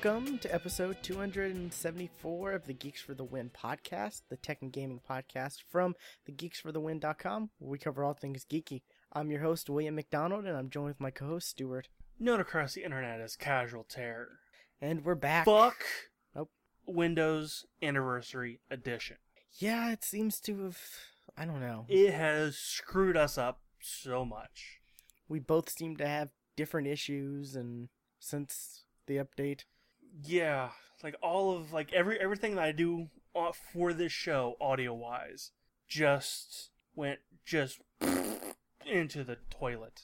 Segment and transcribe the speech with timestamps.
[0.00, 5.00] Welcome to episode 274 of the Geeks for the Win podcast, the tech and gaming
[5.00, 5.96] podcast from
[6.30, 8.82] thegeeksforthewin.com, where we cover all things geeky.
[9.12, 11.88] I'm your host, William McDonald, and I'm joined with my co host, Stuart.
[12.20, 14.38] Known across the internet as Casual Terror.
[14.80, 15.46] And we're back.
[15.46, 15.84] Fuck
[16.32, 16.52] Nope.
[16.86, 19.16] Windows Anniversary Edition.
[19.54, 20.78] Yeah, it seems to have.
[21.36, 21.86] I don't know.
[21.88, 24.78] It has screwed us up so much.
[25.28, 27.88] We both seem to have different issues, and
[28.20, 29.64] since the update,
[30.24, 30.70] Yeah,
[31.02, 35.52] like all of like every everything that I do uh, for this show, audio wise,
[35.88, 37.80] just went just
[38.86, 40.02] into the toilet,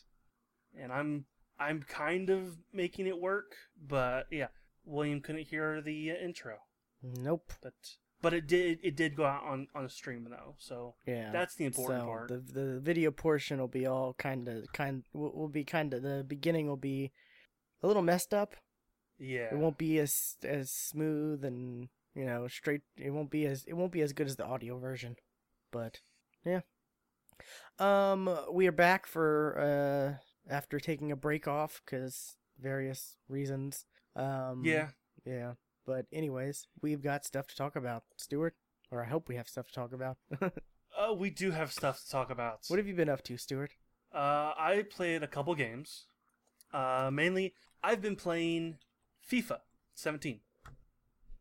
[0.78, 1.27] and I'm
[1.58, 4.48] I'm kind of making it work, but yeah,
[4.84, 6.58] William couldn't hear the uh, intro,
[7.02, 7.52] nope.
[7.62, 7.74] but
[8.22, 11.30] but it did it did go out on on a stream though, so Yeah.
[11.33, 12.28] that's the important so part.
[12.28, 16.02] the the video portion will be all kind of kind will will be kind of
[16.02, 17.12] the beginning will be
[17.83, 18.55] a little messed up.
[19.19, 22.83] Yeah, It won't be as as smooth and you know straight.
[22.97, 25.17] It won't be as it won't be as good as the audio version,
[25.70, 26.01] but
[26.45, 26.61] yeah.
[27.79, 33.85] Um, we are back for uh after taking a break off because various reasons.
[34.17, 34.89] Um, yeah.
[35.25, 35.55] yeah.
[35.87, 38.55] But anyways, we've got stuff to talk about, Stuart.
[38.91, 40.19] Or I hope we have stuff to talk about.
[40.97, 42.61] Uh, we do have stuff to talk about.
[42.69, 43.73] what have you been up to, Stuart?
[44.15, 46.05] Uh, I played a couple games.
[46.73, 48.77] Uh, mainly, I've been playing
[49.30, 49.58] FIFA
[49.94, 50.41] 17.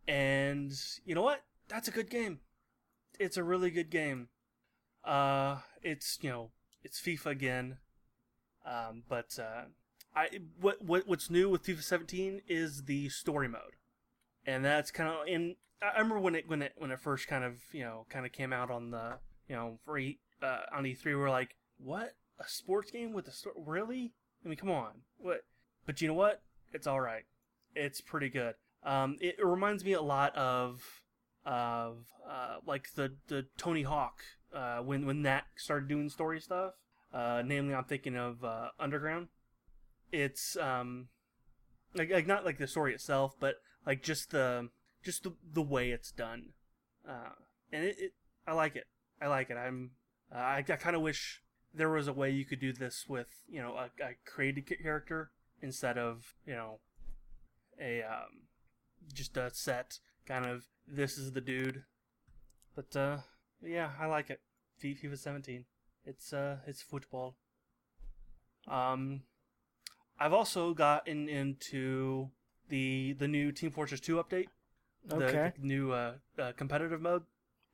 [0.07, 0.73] And
[1.05, 1.43] you know what?
[1.67, 2.39] That's a good game.
[3.19, 4.29] It's a really good game.
[5.03, 6.51] Uh, it's you know,
[6.83, 7.77] it's FIFA again.
[8.65, 9.65] Um, but uh,
[10.15, 13.75] I what what what's new with FIFA 17 is the story mode,
[14.45, 15.55] and that's kind of in.
[15.81, 18.31] I remember when it when it when it first kind of you know kind of
[18.31, 19.15] came out on the
[19.47, 23.27] you know for E uh, on E3 we we're like what a sports game with
[23.27, 24.13] a story really
[24.45, 25.41] I mean come on what
[25.85, 27.25] but you know what it's all right
[27.75, 31.01] it's pretty good um it, it reminds me a lot of
[31.45, 34.21] of uh like the the Tony Hawk
[34.53, 36.73] uh when when that started doing story stuff
[37.13, 39.27] uh namely I'm thinking of uh Underground
[40.11, 41.07] it's um
[41.95, 44.69] like, like not like the story itself but like just the
[45.03, 46.53] just the, the way it's done
[47.07, 47.33] uh
[47.71, 48.11] and it, it
[48.47, 48.85] I like it
[49.23, 49.57] I like it.
[49.57, 49.91] I'm.
[50.33, 51.41] Uh, I, I kind of wish
[51.73, 55.31] there was a way you could do this with you know a, a created character
[55.61, 56.79] instead of you know
[57.79, 58.47] a um,
[59.13, 61.83] just a set kind of this is the dude.
[62.75, 63.17] But uh,
[63.61, 64.41] yeah, I like it.
[64.81, 65.65] FIFA 17.
[66.05, 67.35] It's uh, it's football.
[68.67, 69.21] Um,
[70.19, 72.29] I've also gotten into
[72.69, 74.47] the the new Team Fortress 2 update.
[75.05, 75.51] The, Okay.
[75.59, 77.23] the new uh, uh, competitive mode.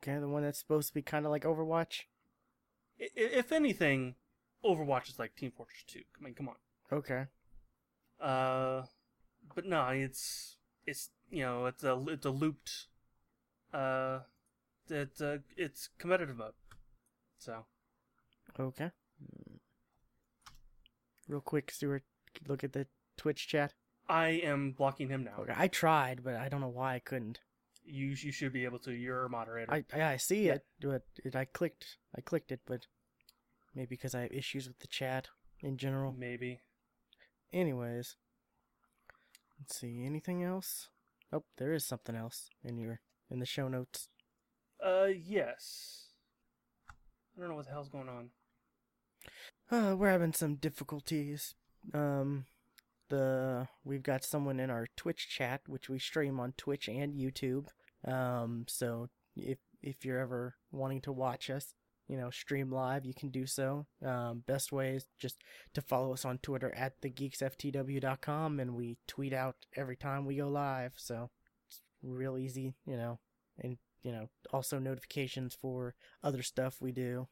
[0.02, 2.02] Okay, the one that's supposed to be kind of like Overwatch.
[3.00, 4.16] I- if anything,
[4.64, 6.00] Overwatch is like Team Fortress 2.
[6.20, 6.56] I mean, come on.
[6.92, 7.26] Okay.
[8.20, 8.82] Uh,
[9.54, 10.56] but no, it's
[10.86, 12.86] it's you know it's a it's a looped.
[13.72, 14.20] Uh,
[14.88, 16.54] it's uh, it's competitive mode.
[17.38, 17.64] So
[18.58, 18.90] Okay.
[21.28, 22.02] Real quick, Stuart,
[22.48, 23.74] look at the Twitch chat.
[24.08, 25.36] I am blocking him now.
[25.42, 27.38] Okay, I tried, but I don't know why I couldn't.
[27.84, 28.92] You you should be able to.
[28.92, 29.72] You're a moderator.
[29.72, 30.54] I I, I see Yeah.
[30.54, 32.86] it, but it, I clicked I clicked it, but
[33.74, 35.28] maybe because I have issues with the chat
[35.60, 36.12] in general.
[36.12, 36.60] Maybe.
[37.52, 38.16] Anyways,
[39.60, 40.04] let's see.
[40.04, 40.88] Anything else?
[41.32, 43.00] Oh, there is something else in your
[43.30, 44.08] in the show notes.
[44.84, 46.08] Uh, yes.
[47.36, 48.30] I don't know what the hell's going on.
[49.70, 51.54] Uh, we're having some difficulties.
[51.94, 52.46] Um,
[53.08, 57.66] the we've got someone in our Twitch chat, which we stream on Twitch and YouTube.
[58.04, 61.74] Um, so if if you're ever wanting to watch us,
[62.10, 63.86] you know, stream live, you can do so.
[64.04, 65.36] Um, best way is just
[65.74, 70.48] to follow us on Twitter at thegeeksftw.com, and we tweet out every time we go
[70.48, 70.94] live.
[70.96, 71.30] So
[71.68, 73.20] it's real easy, you know,
[73.62, 77.28] and you know, also notifications for other stuff we do.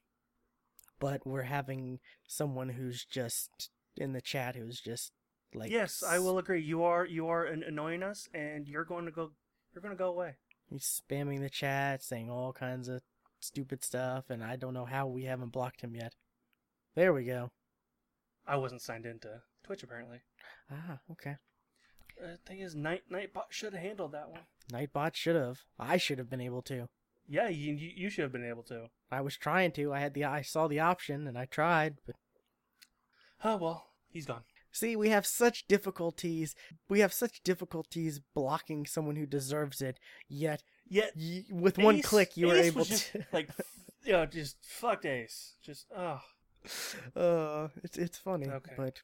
[1.00, 1.98] But we're having
[2.28, 5.10] someone who's just in the chat who's just
[5.54, 6.62] like yes, I will agree.
[6.62, 9.32] You are you are annoying us, and you're going to go.
[9.74, 10.36] You're going to go away.
[10.70, 13.00] He's spamming the chat, saying all kinds of
[13.40, 16.14] stupid stuff, and I don't know how we haven't blocked him yet.
[16.94, 17.50] There we go.
[18.46, 20.20] I wasn't signed into Twitch apparently.
[20.70, 21.36] Ah, okay.
[22.22, 24.40] Uh, thing is, Night Nightbot should have handled that one.
[24.72, 25.60] Nightbot should have.
[25.78, 26.88] I should have been able to.
[27.28, 28.86] Yeah, you you you should have been able to.
[29.10, 29.92] I was trying to.
[29.92, 32.16] I had the I saw the option and I tried, but
[33.44, 34.42] Oh well, he's gone.
[34.72, 36.54] see, we have such difficulties.
[36.88, 40.00] We have such difficulties blocking someone who deserves it.
[40.28, 43.26] Yet, Yet y- with one click, you were Ace able was just, to.
[43.32, 43.50] like,
[44.04, 45.54] you know, just fucked Ace.
[45.62, 46.20] Just oh,
[47.16, 48.72] uh, it's it's funny, Okay.
[48.76, 49.02] but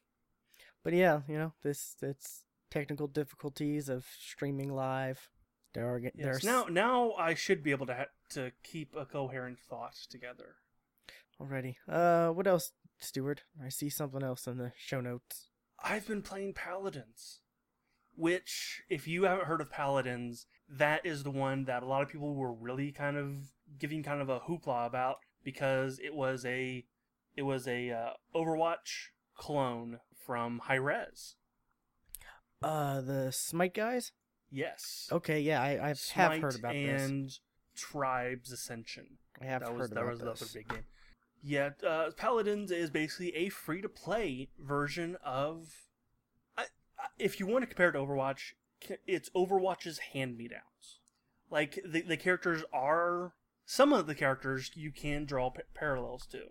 [0.83, 5.29] but yeah, you know this it's technical difficulties of streaming live.
[5.73, 6.11] There are Yes.
[6.15, 10.55] there's Now, now I should be able to ha- to keep a coherent thought together.
[11.39, 11.77] already.
[11.87, 13.43] Uh, what else, Stuart?
[13.63, 15.49] I see something else in the show notes.
[15.83, 17.41] I've been playing Paladins,
[18.15, 22.09] which, if you haven't heard of Paladins, that is the one that a lot of
[22.09, 26.85] people were really kind of giving kind of a hoopla about because it was a
[27.35, 31.35] it was a uh, Overwatch clone from Hi-Rez.
[32.61, 34.11] Uh, the Smite guys.
[34.49, 35.09] Yes.
[35.11, 37.01] Okay, yeah, I I have Smite heard about this.
[37.01, 37.31] and
[37.75, 39.17] Tribes Ascension.
[39.41, 40.85] I have that heard was that about was the other big game.
[41.43, 45.67] Yeah, uh, Paladins is basically a free to play version of.
[46.57, 46.63] I,
[46.97, 48.53] I, if you want to compare it to Overwatch,
[49.05, 50.99] it's Overwatch's hand me downs.
[51.49, 53.33] Like the the characters are
[53.65, 56.41] some of the characters you can draw p- parallels to,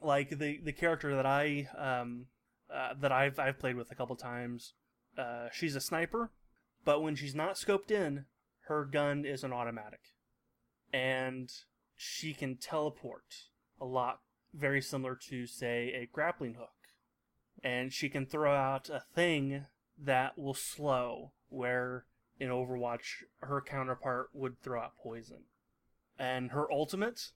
[0.00, 2.26] like the the character that I um
[2.72, 4.74] uh, that I've I've played with a couple times.
[5.18, 6.30] Uh, she's a sniper,
[6.84, 8.26] but when she's not scoped in,
[8.68, 10.00] her gun is an automatic,
[10.92, 11.50] and
[11.96, 13.48] she can teleport
[13.80, 14.20] a lot,
[14.54, 16.94] very similar to say a grappling hook,
[17.62, 19.66] and she can throw out a thing
[19.98, 22.06] that will slow where
[22.38, 25.44] in Overwatch her counterpart would throw out poison,
[26.18, 27.32] and her ultimate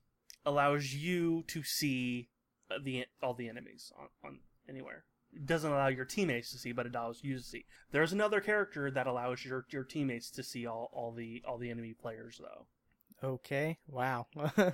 [0.46, 2.28] allows you to see
[2.82, 4.38] the all the enemies on, on
[4.68, 5.04] anywhere.
[5.32, 7.66] It doesn't allow your teammates to see, but it allows you to see.
[7.90, 11.70] There's another character that allows your your teammates to see all, all the all the
[11.70, 12.66] enemy players though.
[13.22, 14.26] Okay, wow.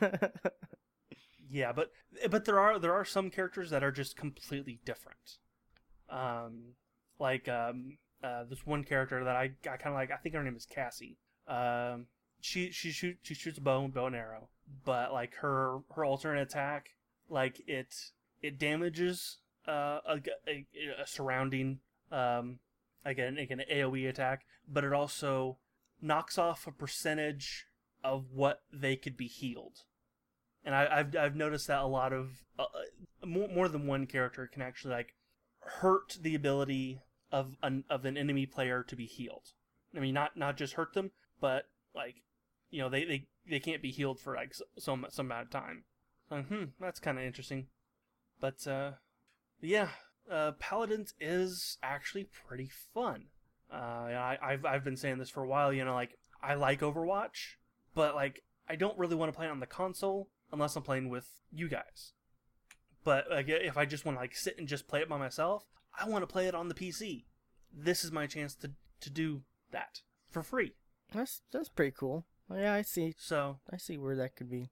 [1.50, 1.90] Yeah, but
[2.30, 5.38] but there are there are some characters that are just completely different.
[6.08, 6.74] Um,
[7.18, 10.10] like um, uh, this one character that I, I kind of like.
[10.10, 11.18] I think her name is Cassie.
[11.46, 12.06] Um,
[12.40, 14.48] she she shoot she shoots a bow bow and arrow,
[14.84, 16.90] but like her her alternate attack,
[17.28, 17.94] like it
[18.42, 20.66] it damages uh, a, a,
[21.02, 21.80] a surrounding
[22.10, 22.58] um
[23.04, 25.58] again like an AOE attack, but it also
[26.00, 27.66] knocks off a percentage
[28.02, 29.84] of what they could be healed
[30.64, 34.06] and I, I've I've noticed that a lot of uh, uh, more more than one
[34.06, 35.14] character can actually like
[35.60, 37.00] hurt the ability
[37.32, 39.52] of an of an enemy player to be healed.
[39.96, 41.10] I mean, not not just hurt them,
[41.40, 42.16] but like
[42.70, 45.84] you know they they, they can't be healed for like some some amount of time.
[46.28, 47.66] So, hmm, that's kind of interesting.
[48.40, 48.92] But uh,
[49.60, 49.88] yeah,
[50.30, 53.26] uh, Paladins is actually pretty fun.
[53.72, 55.72] Uh, I, I've I've been saying this for a while.
[55.72, 57.56] You know, like I like Overwatch,
[57.94, 61.08] but like I don't really want to play it on the console unless I'm playing
[61.08, 62.12] with you guys.
[63.04, 65.64] But like, if I just want to like sit and just play it by myself,
[65.98, 67.24] I want to play it on the PC.
[67.72, 70.00] This is my chance to to do that
[70.30, 70.74] for free.
[71.12, 72.26] that's that's pretty cool.
[72.52, 73.14] Yeah, I see.
[73.16, 74.70] So, I see where that could be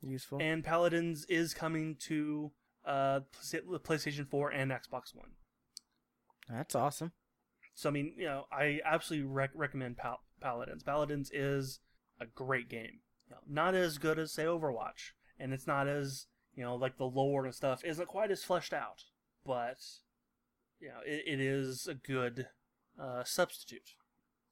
[0.00, 0.38] useful.
[0.40, 2.50] and Paladins is coming to
[2.86, 5.32] uh Pla- PlayStation 4 and Xbox One.
[6.48, 7.12] That's awesome.
[7.74, 10.82] So I mean, you know, I absolutely rec- recommend Pal- Paladins.
[10.82, 11.80] Paladins is
[12.20, 13.00] a great game.
[13.28, 16.96] You know, not as good as say Overwatch, and it's not as you know like
[16.96, 19.04] the lore and stuff isn't quite as fleshed out,
[19.44, 19.76] but
[20.80, 22.46] you know, it, it is a good
[23.00, 23.90] uh, substitute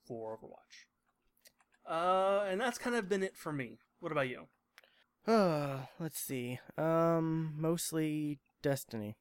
[0.06, 0.86] for Overwatch.
[1.90, 3.78] Uh, and that's kind of been it for me.
[4.00, 4.44] What about you?
[5.26, 6.58] Uh, let's see.
[6.76, 9.16] Um, mostly Destiny.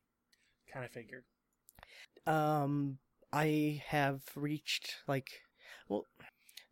[0.71, 1.23] Kind of figured.
[2.25, 2.97] Um,
[3.31, 5.41] I have reached like,
[5.87, 6.05] well,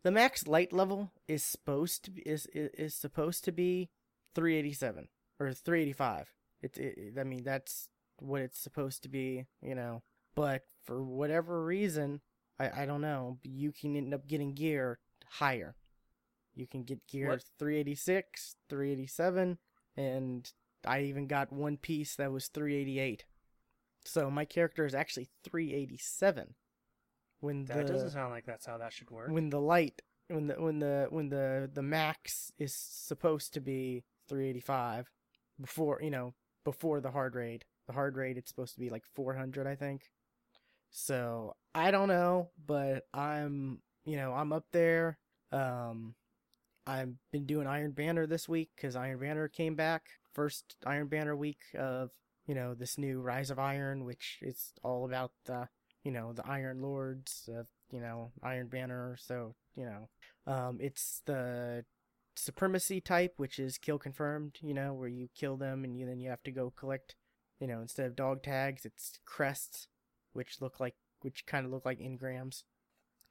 [0.02, 3.88] the max light level is supposed to be is is, is supposed to be
[4.34, 5.08] 387
[5.40, 6.32] or 385.
[6.62, 7.88] It's it, it- I mean that's
[8.18, 10.02] what it's supposed to be, you know.
[10.36, 12.20] But for whatever reason,
[12.60, 13.38] I I don't know.
[13.42, 15.74] You can end up getting gear higher.
[16.54, 17.44] You can get gear What?
[17.58, 19.58] 386, 387,
[19.96, 20.52] and
[20.86, 23.24] I even got one piece that was 388.
[24.04, 26.54] So my character is actually 387
[27.40, 29.30] when the That doesn't sound like that's how that should work.
[29.30, 34.04] when the light when the when the when the the max is supposed to be
[34.28, 35.10] 385
[35.60, 39.04] before you know before the hard raid the hard raid it's supposed to be like
[39.14, 40.10] 400 i think
[40.98, 45.18] so i don't know but i'm you know i'm up there.
[45.52, 46.14] Um
[46.86, 50.04] i've been doing iron banner this week because iron banner came back.
[50.32, 52.12] First iron banner week of
[52.46, 55.68] you know this new rise of iron which is all about the
[56.02, 59.16] you know the iron lords of you know iron banner.
[59.20, 60.08] So you know
[60.50, 61.84] um it's the
[62.36, 66.20] supremacy type which is kill confirmed you know where you kill them and you, then
[66.20, 67.16] you have to go collect
[67.60, 69.88] you know instead of dog tags it's crests
[70.36, 72.62] which look like which kind of look like engrams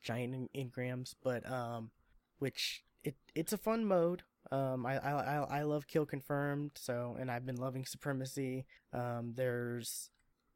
[0.04, 1.92] giant engrams but um
[2.40, 4.24] which it it's a fun mode.
[4.52, 8.66] Um I, I i i love kill confirmed so and i've been loving supremacy.
[8.94, 10.10] Um there's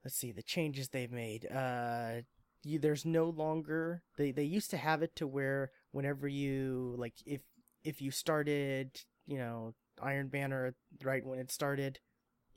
[0.03, 1.47] let's see the changes they've made.
[1.51, 2.21] Uh
[2.63, 7.13] you, there's no longer they they used to have it to where whenever you like
[7.25, 7.41] if
[7.83, 11.99] if you started you know Iron Banner right when it started,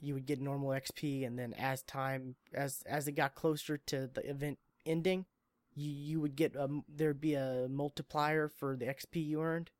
[0.02, 4.10] you would get normal XP, and then as time as as it got closer to
[4.12, 5.26] the event ending,
[5.74, 9.70] you you would get a there'd be a multiplier for the XP you earned.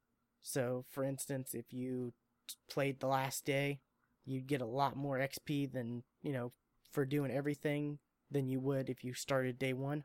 [0.41, 2.13] So, for instance, if you
[2.71, 3.81] played the last day,
[4.25, 6.53] you'd get a lot more XP than you know
[6.93, 7.99] for doing everything
[8.31, 10.05] than you would if you started day one.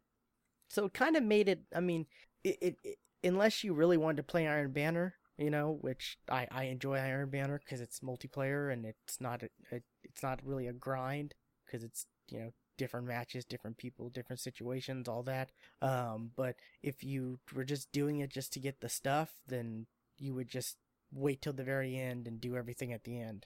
[0.67, 1.61] So it kind of made it.
[1.73, 2.07] I mean,
[2.43, 6.47] it, it, it unless you really wanted to play Iron Banner, you know, which I,
[6.51, 9.81] I enjoy Iron Banner because it's multiplayer and it's not a, a
[10.17, 15.07] it's not really a grind because it's you know different matches, different people, different situations,
[15.07, 15.51] all that.
[15.79, 19.85] Um, but if you were just doing it just to get the stuff, then
[20.17, 20.77] you would just
[21.13, 23.45] wait till the very end and do everything at the end.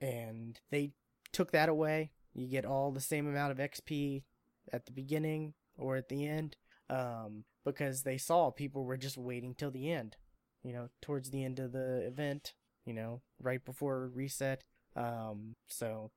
[0.00, 0.92] And they
[1.30, 2.12] took that away.
[2.32, 4.22] You get all the same amount of XP
[4.72, 6.56] at the beginning or at the end
[6.88, 10.16] um, because they saw people were just waiting till the end,
[10.62, 12.54] you know, towards the end of the event,
[12.86, 14.64] you know, right before reset.
[14.98, 16.10] Um, so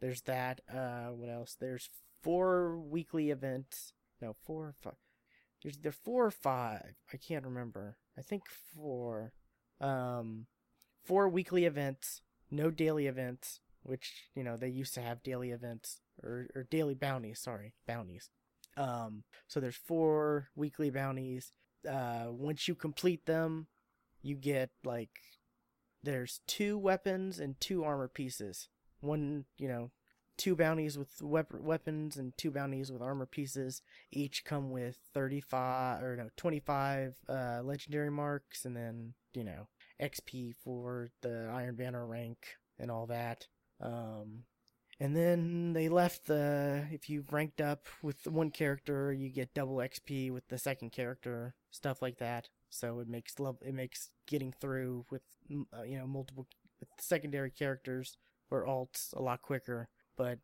[0.00, 0.60] there's that.
[0.72, 1.56] Uh, what else?
[1.58, 1.88] There's
[2.22, 3.92] four weekly events.
[4.20, 4.94] No, four or five.
[5.62, 6.94] There's there four or five.
[7.12, 7.96] I can't remember.
[8.18, 9.32] I think four.
[9.80, 10.46] Um,
[11.04, 12.22] four weekly events.
[12.50, 16.94] No daily events, which you know they used to have daily events or or daily
[16.94, 17.40] bounties.
[17.40, 18.30] Sorry, bounties.
[18.76, 21.52] Um, so there's four weekly bounties.
[21.88, 23.68] Uh, once you complete them,
[24.22, 25.20] you get like
[26.04, 28.68] there's two weapons and two armor pieces.
[29.00, 29.90] One, you know,
[30.36, 33.82] two bounties with wep- weapons and two bounties with armor pieces.
[34.10, 39.68] Each come with 35 or no 25 uh, legendary marks, and then you know
[40.00, 43.46] XP for the Iron Banner rank and all that.
[43.80, 44.44] Um,
[45.00, 49.76] and then they left the if you've ranked up with one character, you get double
[49.76, 52.48] XP with the second character, stuff like that.
[52.74, 55.22] So it makes love it makes getting through with
[55.72, 56.48] uh, you know multiple
[56.98, 58.16] secondary characters
[58.50, 59.88] or alts a lot quicker.
[60.16, 60.40] But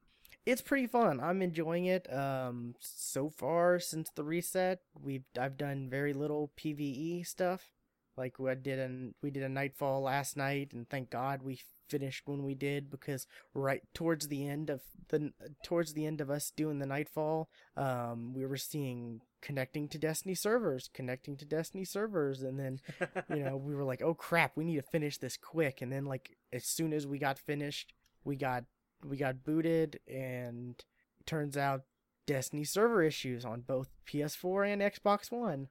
[0.46, 1.20] it's pretty fun.
[1.20, 2.12] I'm enjoying it.
[2.12, 7.72] Um, so far since the reset, we've I've done very little PVE stuff.
[8.16, 11.60] Like I did an we did a nightfall last night, and thank God we
[11.90, 15.32] finished when we did because right towards the end of the
[15.64, 20.35] towards the end of us doing the nightfall, um, we were seeing connecting to Destiny
[20.35, 22.80] servers, connecting to Destiny servers, and then
[23.28, 25.82] you know we were like, oh crap, we need to finish this quick.
[25.82, 27.92] And then like as soon as we got finished,
[28.25, 28.64] we got
[29.04, 30.82] we got booted, and
[31.26, 31.82] turns out
[32.26, 35.68] Destiny server issues on both PS4 and Xbox One.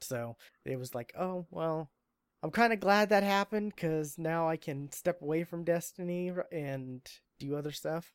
[0.00, 1.90] So it was like, oh well,
[2.44, 7.00] I'm kind of glad that happened because now I can step away from Destiny and
[7.38, 8.12] do other stuff.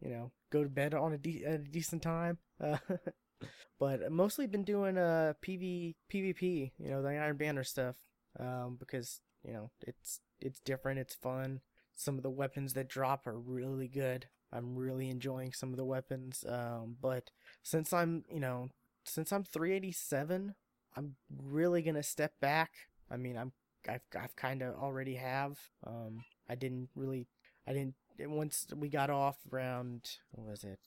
[0.00, 2.38] You know, go to bed on a, de- a decent time.
[2.58, 2.78] Uh,
[3.78, 6.72] but mostly been doing uh PV PvP.
[6.78, 7.96] You know, the Iron Banner stuff.
[8.40, 10.98] Um, because you know it's it's different.
[10.98, 11.60] It's fun.
[11.94, 14.28] Some of the weapons that drop are really good.
[14.50, 16.42] I'm really enjoying some of the weapons.
[16.48, 17.32] Um, but
[17.62, 18.70] since I'm you know
[19.04, 20.54] since I'm 387
[20.96, 22.70] I'm really gonna step back.
[23.10, 23.52] I mean, I'm
[23.88, 25.58] I've I've kind of already have.
[25.86, 27.26] Um, I didn't really,
[27.66, 27.94] I didn't.
[28.20, 30.80] Once we got off around, what was it?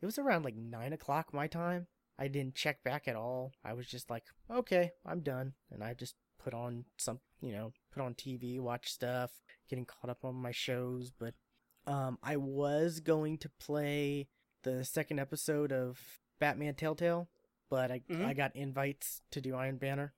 [0.00, 1.86] It was around like nine o'clock my time.
[2.18, 3.52] I didn't check back at all.
[3.64, 7.72] I was just like, okay, I'm done, and I just put on some, you know,
[7.92, 9.32] put on TV, watch stuff,
[9.68, 11.10] getting caught up on my shows.
[11.10, 11.34] But
[11.86, 14.28] um, I was going to play
[14.62, 15.98] the second episode of
[16.38, 17.28] Batman Telltale
[17.68, 18.24] but I Mhm.
[18.24, 20.14] I got invites to do Iron Banner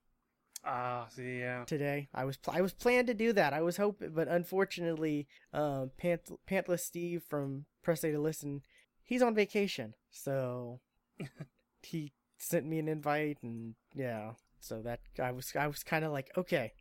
[0.64, 1.64] Ah, see, yeah.
[1.64, 2.08] today.
[2.12, 3.52] I was pl- I was planned to do that.
[3.52, 8.62] I was hoping, but unfortunately, um, Pant- Pantless Steve from Press A to Listen,
[9.02, 10.80] he's on vacation, so
[11.82, 16.12] he sent me an invite, and yeah, so that I was I was kind of
[16.12, 16.72] like, okay,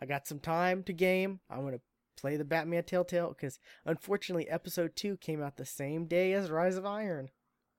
[0.00, 1.40] I got some time to game.
[1.50, 1.80] I'm gonna
[2.16, 6.76] play the Batman Telltale because unfortunately, episode two came out the same day as Rise
[6.76, 7.28] of Iron,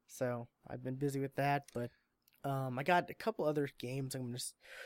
[0.05, 1.89] so I've been busy with that, but.
[2.45, 4.37] Um, I got a couple other games I'm gonna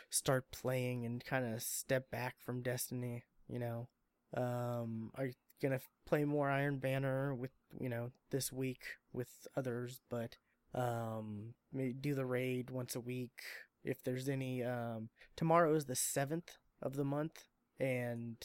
[0.09, 3.23] start playing and kind of step back from Destiny.
[3.49, 3.87] You know,
[4.35, 10.37] um, I'm gonna play more Iron Banner with you know this week with others, but
[10.73, 11.53] um,
[11.99, 13.41] do the raid once a week
[13.83, 14.63] if there's any.
[14.63, 17.43] Um, tomorrow is the seventh of the month,
[17.77, 18.37] and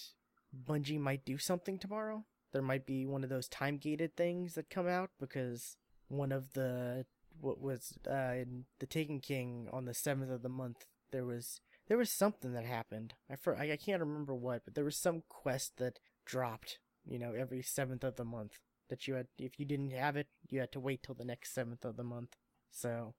[0.66, 2.24] Bungie might do something tomorrow.
[2.52, 5.76] There might be one of those time gated things that come out because
[6.08, 7.04] one of the
[7.40, 11.60] what was uh in the Taken King on the seventh of the month there was
[11.86, 13.14] there was something that happened.
[13.30, 16.78] I for I, can't remember what, but there was some quest that dropped.
[17.06, 19.28] You know, every seventh of the month that you had.
[19.38, 22.02] If you didn't have it, you had to wait till the next seventh of the
[22.02, 22.36] month.
[22.70, 23.14] So,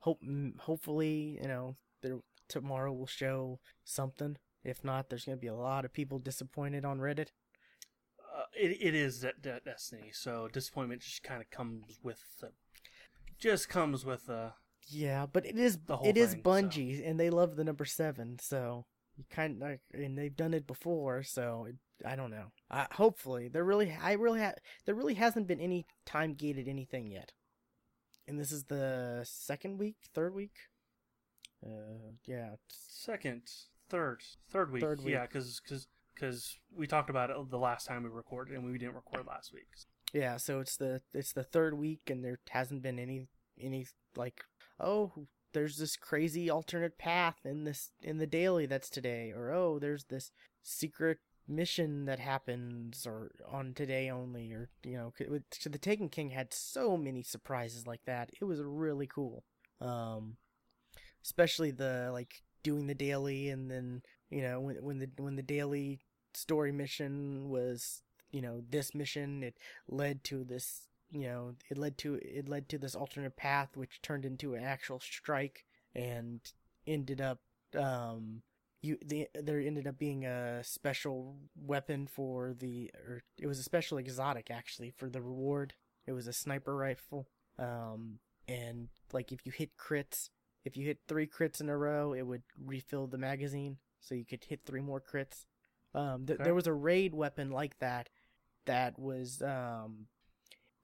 [0.00, 4.36] hope mm, hopefully you know there tomorrow will show something.
[4.62, 7.28] If not, there's gonna be a lot of people disappointed on Reddit.
[8.34, 12.22] Uh, it, it is that, that Destiny, so disappointment just kind of comes with
[13.42, 14.50] just comes with uh
[14.88, 16.50] Yeah, but it is The whole it is thing, so.
[16.50, 20.66] Bungie, and they love the number seven, so you kind of and they've done it
[20.66, 22.52] before, so it, I don't know.
[22.70, 24.54] Uh, hopefully, there really I really ha-
[24.86, 27.32] there really hasn't been any time gated anything yet,
[28.26, 30.54] and this is the second week, third week.
[31.64, 33.42] Uh, yeah, second,
[33.88, 34.20] third,
[34.50, 34.82] third week.
[34.82, 35.12] Third week.
[35.12, 38.78] Yeah, because because because we talked about it the last time we recorded, and we
[38.78, 39.68] didn't record last week.
[40.12, 40.36] Yeah.
[40.36, 43.26] So it's the it's the third week, and there hasn't been any
[43.60, 44.44] any like
[44.80, 49.78] oh there's this crazy alternate path in this in the daily that's today, or oh
[49.78, 50.30] there's this
[50.62, 55.12] secret mission that happens or on today only, or you know
[55.52, 58.30] so the Taken King had so many surprises like that.
[58.40, 59.44] It was really cool.
[59.80, 60.36] Um,
[61.24, 65.42] especially the like doing the daily and then you know when when the when the
[65.42, 66.00] daily
[66.34, 69.56] story mission was you know this mission it
[69.88, 74.00] led to this you know it led to it led to this alternate path which
[74.02, 76.40] turned into an actual strike and
[76.86, 77.40] ended up
[77.78, 78.42] um
[78.82, 83.62] you the, there ended up being a special weapon for the or it was a
[83.62, 85.74] special exotic actually for the reward
[86.06, 90.30] it was a sniper rifle um and like if you hit crits
[90.64, 94.24] if you hit three crits in a row it would refill the magazine so you
[94.24, 95.44] could hit three more crits
[95.94, 96.44] um th- Okay.
[96.44, 98.08] there was a raid weapon like that
[98.66, 100.06] that was um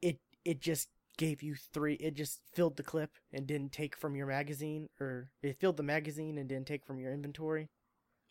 [0.02, 4.14] it it just gave you three it just filled the clip and didn't take from
[4.14, 7.68] your magazine or it filled the magazine and didn't take from your inventory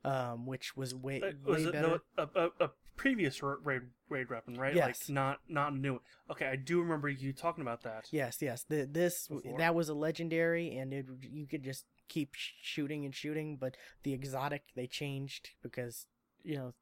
[0.05, 3.83] um which was way Uh, way was it better the, a, a, a previous raid
[4.09, 4.73] raid weapon, right?
[4.73, 4.87] Yes.
[5.07, 6.01] Like not not new one.
[6.31, 8.07] Okay, I do remember you talking about that.
[8.11, 9.57] yes yes the, this Before.
[9.59, 14.13] that was a legendary and it you could just keep shooting and shooting but the
[14.13, 16.07] exotic they changed because
[16.43, 16.73] you know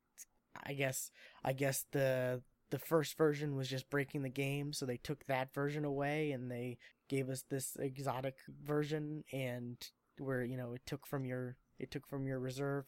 [0.63, 1.09] i guess
[1.43, 5.53] i guess the the first version was just breaking the game so they took that
[5.53, 9.77] version away and they gave us this exotic version and
[10.17, 12.85] where you know it took from your it took from your reserve.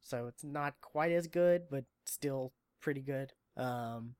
[0.00, 3.32] So it's not quite as good but still pretty good.
[3.56, 4.14] Um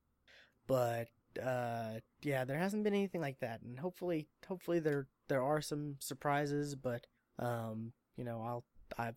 [0.66, 1.08] but
[1.42, 5.94] uh yeah there hasn't been anything like that and hopefully hopefully there there are some
[6.00, 7.06] surprises but
[7.38, 8.64] um you know i'll
[8.98, 9.12] i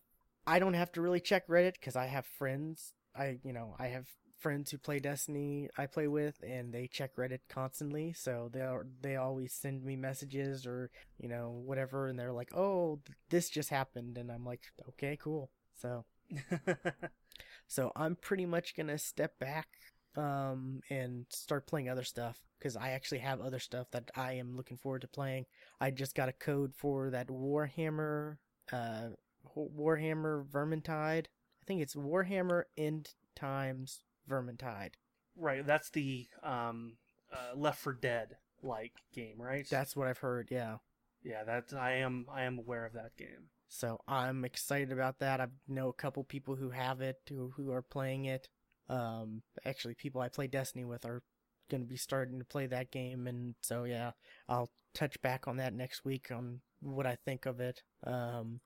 [0.46, 2.92] i don't have to really check reddit because i have friends.
[3.16, 4.06] I you know i have
[4.44, 8.86] friends who play destiny i play with and they check reddit constantly so they are
[9.00, 13.70] they always send me messages or you know whatever and they're like oh this just
[13.70, 16.04] happened and i'm like okay cool so
[17.66, 19.68] so I'm pretty much gonna step back
[20.16, 24.56] um and start playing other stuff because I actually have other stuff that I am
[24.56, 25.46] looking forward to playing.
[25.80, 28.36] I just got a code for that Warhammer
[28.72, 29.08] uh
[29.56, 31.26] Warhammer Vermintide.
[31.26, 34.92] I think it's Warhammer End Times Vermintide.
[35.36, 36.96] right, that's the um
[37.32, 39.66] uh, Left 4 Dead like game, right?
[39.68, 40.76] That's what I've heard, yeah.
[41.22, 41.44] yeah.
[41.44, 43.50] That I am I am aware of that game.
[43.68, 45.40] So I'm excited about that.
[45.40, 48.48] I know a couple people who have it, who who are playing it.
[48.88, 51.22] Um, actually, people I play Destiny with are
[51.70, 54.12] going to be starting to play that game, and so yeah,
[54.48, 57.82] I'll touch back on that next week on what I think of it.
[58.06, 58.60] Um,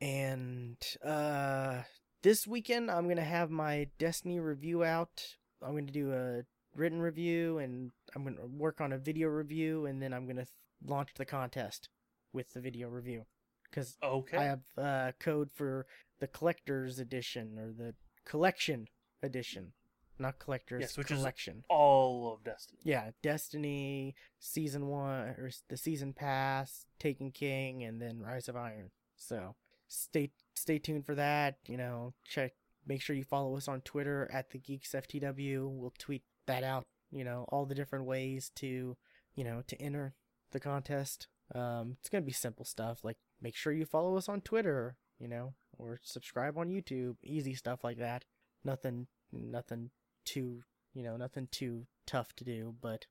[0.00, 1.82] and uh,
[2.24, 5.36] this weekend I'm gonna have my Destiny review out.
[5.62, 6.42] I'm gonna do a
[6.74, 10.48] written review, and I'm gonna work on a video review, and then I'm gonna th-
[10.84, 11.90] launch the contest
[12.32, 13.26] with the video review
[13.70, 14.36] because Okay.
[14.38, 15.86] I have uh, code for
[16.18, 18.88] the collector's edition or the collection
[19.22, 19.72] edition,
[20.18, 21.64] not collector's Yes, which is- collection.
[21.68, 22.80] All of Destiny.
[22.84, 28.90] Yeah, Destiny season one or the season pass, Taken King, and then Rise of Iron.
[29.14, 29.56] So
[29.88, 31.58] stay stay tuned for that.
[31.66, 32.52] You know, check.
[32.86, 35.68] Make sure you follow us on Twitter at the Geeks FTW.
[35.70, 36.84] We'll tweet that out.
[37.10, 38.96] You know, all the different ways to
[39.34, 40.14] you know to enter
[40.52, 41.28] the contest.
[41.54, 44.96] Um, it's gonna be simple stuff like make sure you follow us on Twitter.
[45.18, 47.16] You know, or subscribe on YouTube.
[47.22, 48.24] Easy stuff like that.
[48.64, 49.90] Nothing, nothing
[50.24, 50.62] too
[50.94, 53.06] you know nothing too tough to do but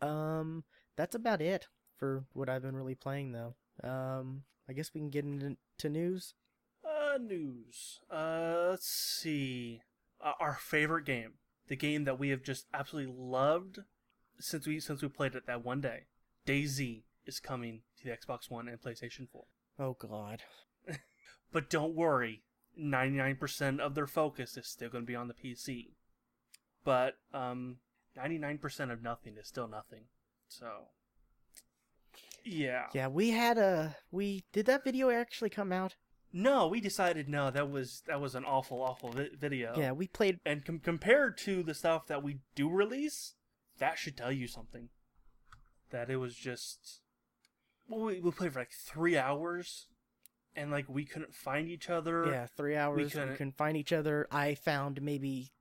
[0.00, 0.64] um
[0.96, 5.10] that's about it for what i've been really playing though um i guess we can
[5.10, 6.34] get into news
[7.18, 8.00] news.
[8.10, 9.82] Uh, let's see.
[10.24, 11.34] Uh, our favorite game,
[11.68, 13.80] the game that we have just absolutely loved
[14.40, 16.06] since we since we played it that one day.
[16.46, 19.44] DayZ is coming to the Xbox One and PlayStation 4.
[19.78, 20.42] oh god
[21.52, 22.42] But don't worry,
[22.80, 25.92] 99% of their focus is still going to be on the PC.
[26.84, 27.76] But um,
[28.18, 30.04] 99% of nothing is still nothing.
[30.48, 30.88] So
[32.44, 32.86] Yeah.
[32.94, 35.96] yeah, we had a we did that video actually come out?
[36.32, 37.50] No, we decided no.
[37.50, 39.74] That was that was an awful, awful vi- video.
[39.76, 40.38] Yeah, we played.
[40.44, 43.34] And com- compared to the stuff that we do release,
[43.78, 44.90] that should tell you something.
[45.90, 47.00] That it was just.
[47.88, 49.86] Well, we, we played for like three hours,
[50.54, 52.26] and like we couldn't find each other.
[52.26, 52.96] Yeah, three hours.
[52.96, 54.26] We couldn't- couldn't find each other.
[54.30, 55.52] I found maybe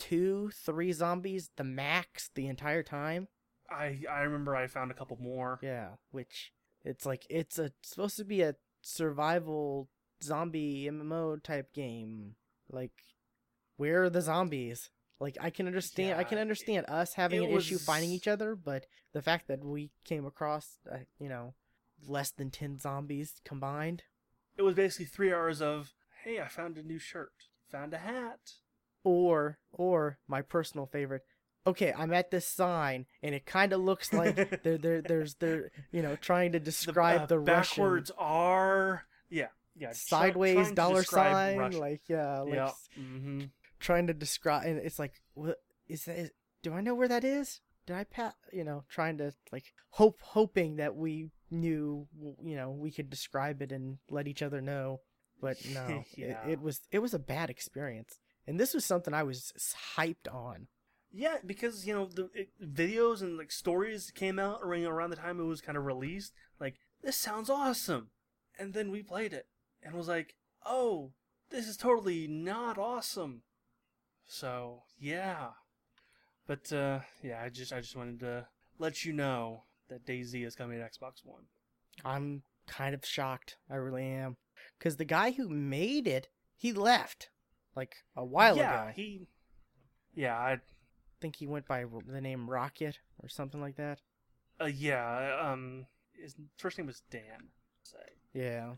[0.00, 3.28] two, three zombies, the max, the entire time.
[3.70, 5.60] I I remember I found a couple more.
[5.62, 6.52] Yeah, which
[6.84, 9.88] it's like it's a supposed to be a survival
[10.22, 12.34] zombie MMO type game.
[12.70, 12.92] Like,
[13.76, 14.90] where are the zombies?
[15.18, 16.18] Like, I can understand.
[16.18, 19.48] I can Yeah, understand us having it an issue finding each other, but the fact
[19.48, 21.54] that we came across, uh, you know,
[22.06, 24.02] less than ten zombies combined.
[24.56, 27.32] It was basically three hours of hey, I found a new shirt,
[27.70, 28.40] found a hat.
[29.04, 31.22] or or my personal favorite
[31.64, 35.70] okay i'm at this sign and it kind of looks like there there there's there
[35.92, 39.04] you know trying to describe the, uh, the, backwards R.
[39.30, 39.92] Yeah, yeah.
[39.92, 41.80] sideways dollar sign Russian.
[41.80, 42.66] like yeah like yeah.
[42.66, 43.40] s- hmm
[43.78, 46.30] trying to describe and it's like what is that is,
[46.62, 50.18] do i know where that is did i pat you know trying to like hope
[50.22, 52.06] hoping that we knew
[52.42, 55.00] you know we could describe it and let each other know
[55.40, 56.42] but no Yeah.
[56.46, 59.52] it, it was it was a bad experience and this was something i was
[59.96, 60.68] hyped on
[61.12, 65.16] Yeah, because you know the it, videos and like stories came out around around the
[65.16, 66.32] time it was kind of released.
[66.60, 68.10] Like this sounds awesome,
[68.58, 69.46] and then we played it
[69.86, 71.12] and was like, oh,
[71.50, 73.42] this is totally not awesome.
[74.26, 75.48] So yeah,
[76.46, 78.46] but uh, yeah, I just I just wanted to
[78.78, 81.44] let you know that DayZ is coming to Xbox One.
[82.04, 83.56] I'm kind of shocked.
[83.70, 84.36] I really am.
[84.78, 87.30] Because the guy who made it, he left
[87.76, 88.92] like a while yeah, ago.
[88.94, 89.28] he.
[90.14, 90.58] Yeah, I.
[91.20, 94.00] think he went by the name Rocket or something like that.
[94.60, 95.38] Uh, yeah.
[95.40, 97.50] Um, his first name was Dan.
[97.82, 97.98] Say.
[98.34, 98.72] Yeah.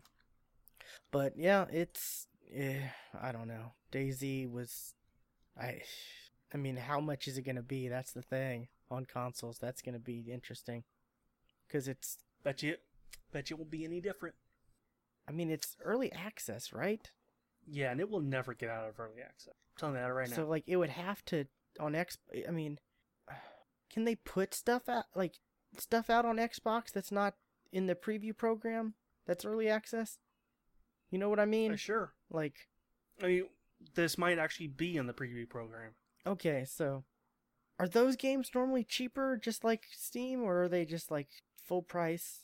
[1.11, 2.81] But yeah, it's eh,
[3.19, 3.73] I don't know.
[3.91, 4.93] DayZ was
[5.59, 5.81] I
[6.53, 7.87] I mean, how much is it going to be?
[7.87, 9.59] That's the thing on consoles.
[9.59, 10.83] That's going to be interesting.
[11.69, 12.75] Cuz it's Bet you.
[13.31, 14.35] Bet you won't be any different.
[15.27, 17.11] I mean, it's early access, right?
[17.67, 19.53] Yeah, and it will never get out of early access.
[19.53, 20.35] I'm telling you that right now.
[20.35, 21.45] So like it would have to
[21.79, 22.17] on X.
[22.47, 22.79] I mean,
[23.91, 25.35] can they put stuff out like
[25.77, 27.35] stuff out on Xbox that's not
[27.71, 28.95] in the preview program?
[29.27, 30.17] That's early access.
[31.09, 31.73] You know what I mean?
[31.73, 32.13] Uh, sure.
[32.29, 32.67] Like,
[33.23, 33.45] I mean,
[33.95, 35.91] this might actually be in the preview program.
[36.25, 37.03] okay, so
[37.79, 41.27] are those games normally cheaper, just like Steam, or are they just like
[41.65, 42.41] full price?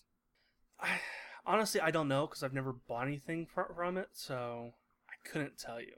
[0.80, 1.00] I,
[1.46, 4.74] honestly, I don't know because I've never bought anything fr- from it, so
[5.10, 5.94] I couldn't tell you.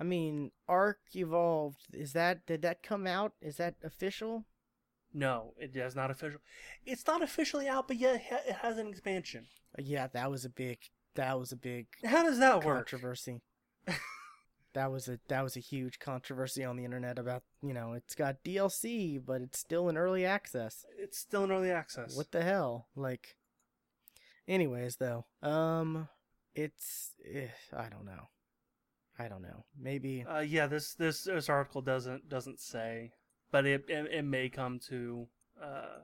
[0.00, 3.32] I mean, Ark Evolved is that did that come out?
[3.42, 4.44] Is that official?
[5.12, 6.38] No, it is not official.
[6.84, 9.46] It's not officially out, but yet it has an expansion.
[9.76, 10.78] Uh, Yeah, that was a big
[11.18, 12.76] that was a big How does that work?
[12.88, 13.42] controversy.
[14.74, 18.14] that was a that was a huge controversy on the internet about you know it's
[18.14, 20.84] got DLC but it's still in early access.
[20.98, 22.16] It's still in early access.
[22.16, 22.88] What the hell?
[22.96, 23.36] Like,
[24.46, 26.08] anyways though, um,
[26.54, 28.28] it's eh, I don't know,
[29.18, 29.64] I don't know.
[29.78, 33.12] Maybe Uh, yeah, this this this article doesn't doesn't say,
[33.50, 35.26] but it it, it may come to
[35.62, 35.98] uh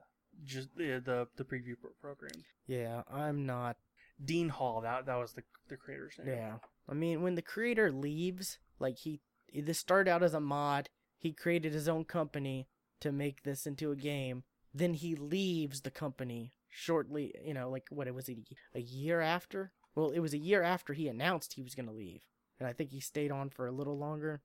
[0.45, 2.43] just the the, the preview program.
[2.67, 3.77] yeah, I'm not.
[4.23, 6.29] Dean Hall, that that was the the creator's name.
[6.29, 9.21] Yeah, I mean when the creator leaves, like he
[9.53, 10.89] this started out as a mod.
[11.19, 12.69] He created his own company
[13.01, 14.45] to make this into a game.
[14.75, 18.37] Then he leaves the company shortly, you know, like what it was a,
[18.75, 19.73] a year after.
[19.95, 22.23] Well, it was a year after he announced he was going to leave,
[22.59, 24.43] and I think he stayed on for a little longer.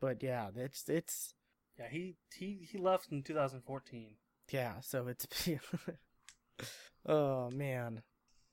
[0.00, 1.34] But yeah, it's it's
[1.78, 4.16] Yeah, he he he left in 2014.
[4.50, 4.80] yeah.
[4.80, 5.26] So it's
[7.06, 8.02] oh man.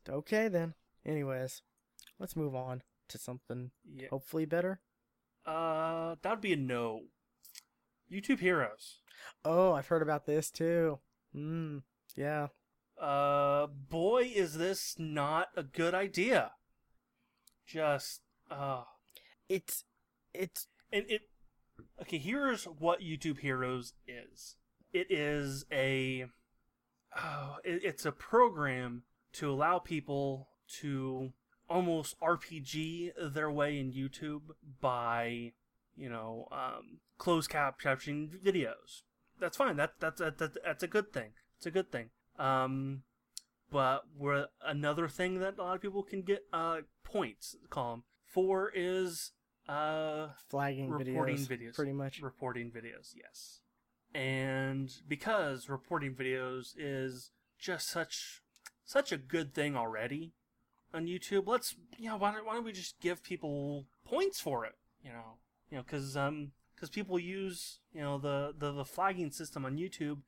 [0.09, 0.73] Okay then.
[1.05, 1.61] Anyways,
[2.19, 4.07] let's move on to something Yeah.
[4.09, 4.81] hopefully better.
[5.45, 7.03] Uh, that would be a no.
[8.11, 8.99] YouTube Heroes.
[9.45, 10.99] Oh, I've heard about this too.
[11.33, 11.79] Hmm.
[12.15, 12.47] yeah.
[12.99, 16.51] Uh, boy, is this not a good idea.
[17.65, 18.83] Just uh,
[19.49, 19.83] It's
[20.33, 21.21] it's and it.
[22.01, 24.55] Okay, here's what YouTube Heroes is.
[24.93, 26.25] It is a.
[27.15, 30.47] Oh, it, it's a program to allow people
[30.79, 31.31] to
[31.69, 34.41] almost RPG their way in YouTube
[34.81, 35.53] by,
[35.95, 39.03] you know, um, closed cap captioning videos.
[39.39, 39.77] That's fine.
[39.77, 41.31] That that's that, that, that's a good thing.
[41.57, 42.09] It's a good thing.
[42.39, 43.03] Um,
[43.71, 48.03] but where another thing that a lot of people can get uh points call 'em
[48.25, 49.31] for is
[49.67, 52.21] uh flagging reporting videos, videos, pretty much.
[52.21, 53.59] reporting videos yes
[54.13, 58.41] and because reporting videos is just such
[58.87, 60.33] such a good thing already
[60.93, 61.43] on YouTube.
[61.45, 64.75] Let's you know why don't, why don't we just give people points for it?
[65.03, 65.35] You know,
[65.69, 69.77] you know because um because people use you know the, the the flagging system on
[69.77, 70.21] YouTube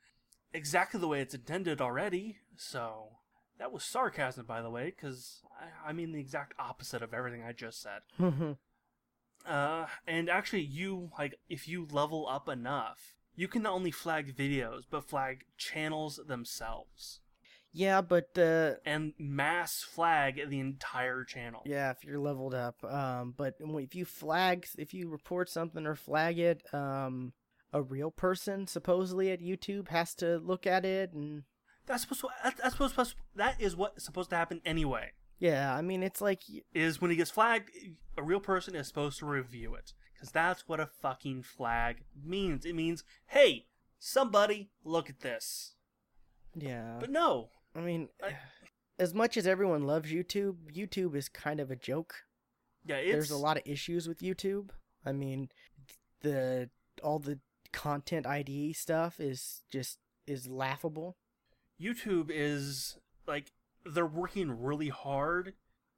[0.54, 2.38] exactly the way it's intended already.
[2.58, 3.18] So
[3.58, 7.44] that was sarcasm, by the way, because I, I mean the exact opposite of everything
[7.44, 8.02] I just said.
[9.48, 14.36] Uh, and actually, you like if you level up enough, you can not only flag
[14.36, 17.22] videos but flag channels themselves
[17.72, 21.62] yeah, but uh, and mass flag the entire channel.
[21.66, 25.96] yeah, if you're leveled up, um, but if you flag, if you report something or
[25.96, 27.34] flag it, um,
[27.72, 31.44] a real person supposedly at YouTube has to look at it and
[31.86, 32.28] That's supposed to.
[32.44, 35.12] That's supposed that is what's supposed to happen anyway.
[35.38, 36.42] yeah, I mean it's like
[36.74, 37.70] Is when he gets flagged,
[38.18, 42.66] a real person is supposed to review it because that's what a fucking flag means.
[42.66, 43.68] It means, hey,
[44.00, 45.76] somebody, look at this.
[46.56, 48.10] yeah, But no, I mean.
[48.24, 48.38] I-
[48.98, 52.16] as much as everyone loves YouTube, YouTube is kind of a joke.
[52.86, 54.72] yeah, it's There's a lot of issues with YouTube.
[55.06, 55.48] I mean,
[56.22, 56.70] the
[57.02, 57.40] all the
[57.72, 61.16] content ID stuff is just is laughable.
[61.80, 63.54] YouTube is like
[63.86, 65.54] they're working really hard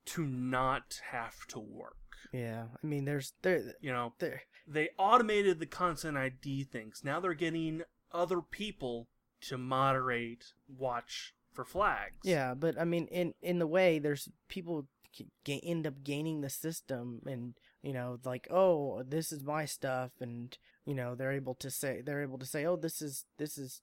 [0.06, 1.96] to not have to work.
[2.32, 4.44] Yeah, I mean, there's there You know, there.
[4.68, 7.02] they automated the content ID things.
[7.04, 7.82] Now they're getting
[8.12, 9.08] other people
[9.42, 12.18] to moderate watch for flags.
[12.24, 16.50] Yeah, but I mean, in in the way, there's people g- end up gaining the
[16.50, 21.56] system, and you know, like, oh, this is my stuff, and you know, they're able
[21.56, 23.82] to say they're able to say, oh, this is this is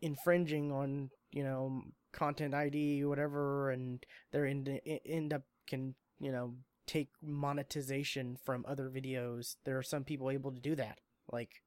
[0.00, 1.82] infringing on you know
[2.12, 6.54] content ID whatever, and they're end end up can you know
[6.86, 9.56] take monetization from other videos.
[9.64, 10.98] There are some people able to do that,
[11.30, 11.62] like.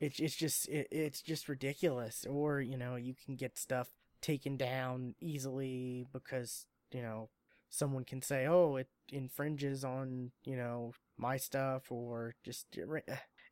[0.00, 2.26] It's it's just it, it's just ridiculous.
[2.28, 3.88] Or you know you can get stuff
[4.24, 7.28] taken down easily because you know
[7.68, 12.88] someone can say oh it infringes on you know my stuff or just it,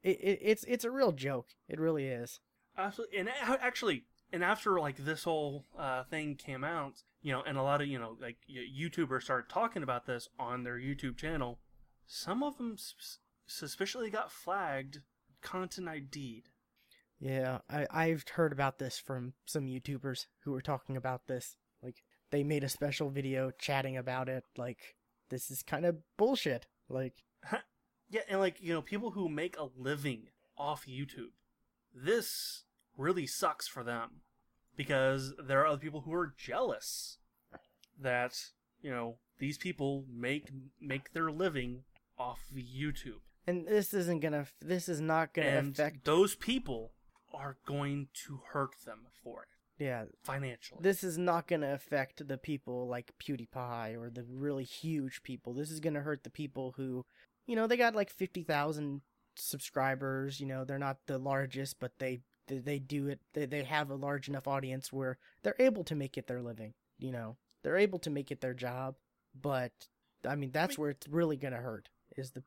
[0.02, 2.40] it it's it's a real joke it really is
[2.76, 7.58] Absolutely, and actually, and after like this whole uh, thing came out, you know, and
[7.58, 11.58] a lot of you know like YouTubers started talking about this on their YouTube channel.
[12.06, 12.76] Some of them
[13.46, 15.00] suspiciously got flagged,
[15.42, 16.48] content ID'd.
[17.22, 21.56] Yeah i i've heard about this from some youtubers who were talking about this.
[21.82, 24.44] Like they made a special video chatting about it.
[24.56, 24.96] Like
[25.30, 26.66] this is kind of bullshit.
[26.88, 27.14] Like
[28.11, 31.32] Yeah, and like you know, people who make a living off YouTube,
[31.94, 32.64] this
[32.96, 34.20] really sucks for them
[34.76, 37.16] because there are other people who are jealous
[37.98, 38.35] that
[38.82, 41.85] you know these people make make their living
[42.18, 46.92] off of YouTube, and this isn't gonna this is not gonna and affect those people
[47.34, 49.48] are going to hurt them for it
[49.82, 50.80] yeah financially.
[50.82, 55.54] this is not going to affect the people like PewDiePie or the really huge people.
[55.54, 57.04] This is going to hurt the people who,
[57.46, 59.00] you know, they got like 50,000
[59.34, 63.88] subscribers, you know, they're not the largest, but they they, do it they, they have
[63.88, 67.36] a large enough audience where they're able to make it their living, you know.
[67.62, 68.96] They're able to make it their job,
[69.40, 69.72] but
[70.28, 72.42] I mean that's where it's really going to hurt is the I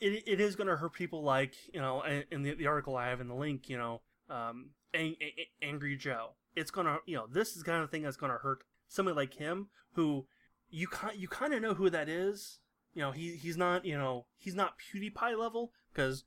[0.00, 3.08] it, it is going to hurt people like you know in, the, the article I
[3.08, 6.30] have in the link you know um Ang- Ang- angry Joe.
[6.54, 9.68] It's gonna you know this is kind of thing that's gonna hurt somebody like him
[9.92, 10.26] who
[10.70, 12.60] you kind you kind of know who that is.
[12.94, 16.24] You know he he's not you know he's not PewDiePie level because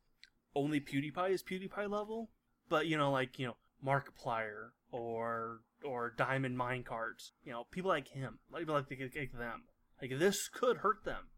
[0.55, 2.29] only PewDiePie is PewDiePie level.
[2.69, 3.55] But you know like you know
[3.85, 9.63] Markiplier or or Diamond Minecarts you know people like him people like, like, like them.
[10.01, 11.29] Like this could hurt them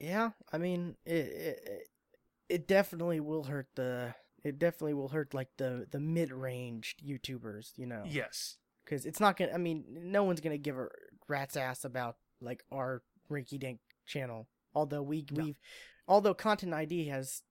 [0.00, 1.86] Yeah, I mean, it, it it-
[2.48, 7.72] it definitely will hurt the it definitely will hurt like the the mid range YouTubers,
[7.76, 9.52] you know, yes because it's not gonna.
[9.52, 10.88] I mean, no one's gonna give a
[11.28, 14.48] rat's ass about like our rinky dink channel.
[14.74, 15.44] Although we No.
[15.44, 15.60] we've,
[16.08, 17.42] although Content ID has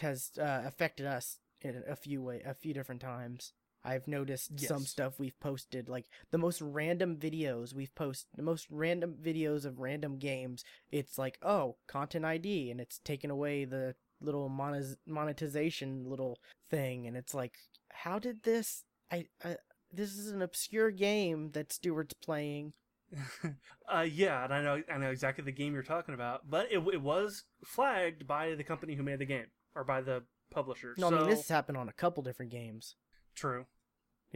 [0.00, 3.54] has uh, affected us in a few way a few different times.
[3.86, 8.66] I've noticed some stuff we've posted, like the most random videos we've posted, the most
[8.68, 10.64] random videos of random games.
[10.90, 17.06] It's like, oh, content ID, and it's taken away the little monetiz- monetization little thing,
[17.06, 17.54] and it's like,
[17.92, 18.82] how did this?
[19.12, 19.56] I, I
[19.92, 22.72] this is an obscure game that Stuart's playing.
[23.88, 26.82] uh, yeah, and I know I know exactly the game you're talking about, but it,
[26.92, 29.46] it was flagged by the company who made the game
[29.76, 30.94] or by the publisher.
[30.98, 32.96] No, so, I mean this has happened on a couple different games.
[33.36, 33.66] true.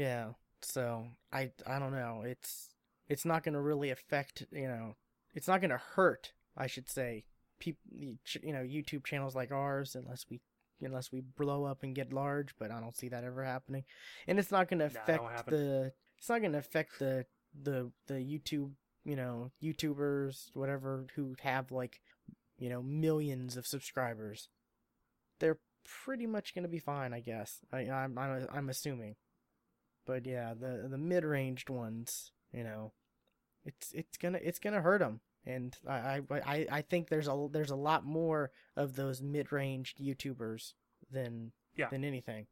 [0.01, 0.29] Yeah.
[0.63, 2.23] So I I don't know.
[2.25, 2.71] It's
[3.09, 4.97] it's not going to really affect, you know,
[5.35, 7.25] it's not going to hurt, I should say,
[7.59, 10.41] people you know, YouTube channels like ours unless we
[10.81, 13.85] unless we blow up and get large, but I don't see that ever happening.
[14.27, 17.27] And it's not going to affect won't the it's not going to affect the
[17.63, 18.71] the the YouTube,
[19.05, 22.01] you know, YouTubers, whatever, who have like,
[22.59, 24.49] you know, millions of subscribers,
[25.41, 25.59] they're
[26.05, 27.59] pretty much gonna be fine, I guess.
[27.71, 29.17] I, I'm I'm I'm assuming.
[30.07, 32.93] But yeah, the the mid ranged ones, you know,
[33.65, 37.71] it's it's gonna it's gonna hurt them, and I I I think there's a there's
[37.71, 40.75] a lot more of those mid ranged YouTubers
[41.11, 41.89] than Yeah.
[41.91, 42.47] than anything.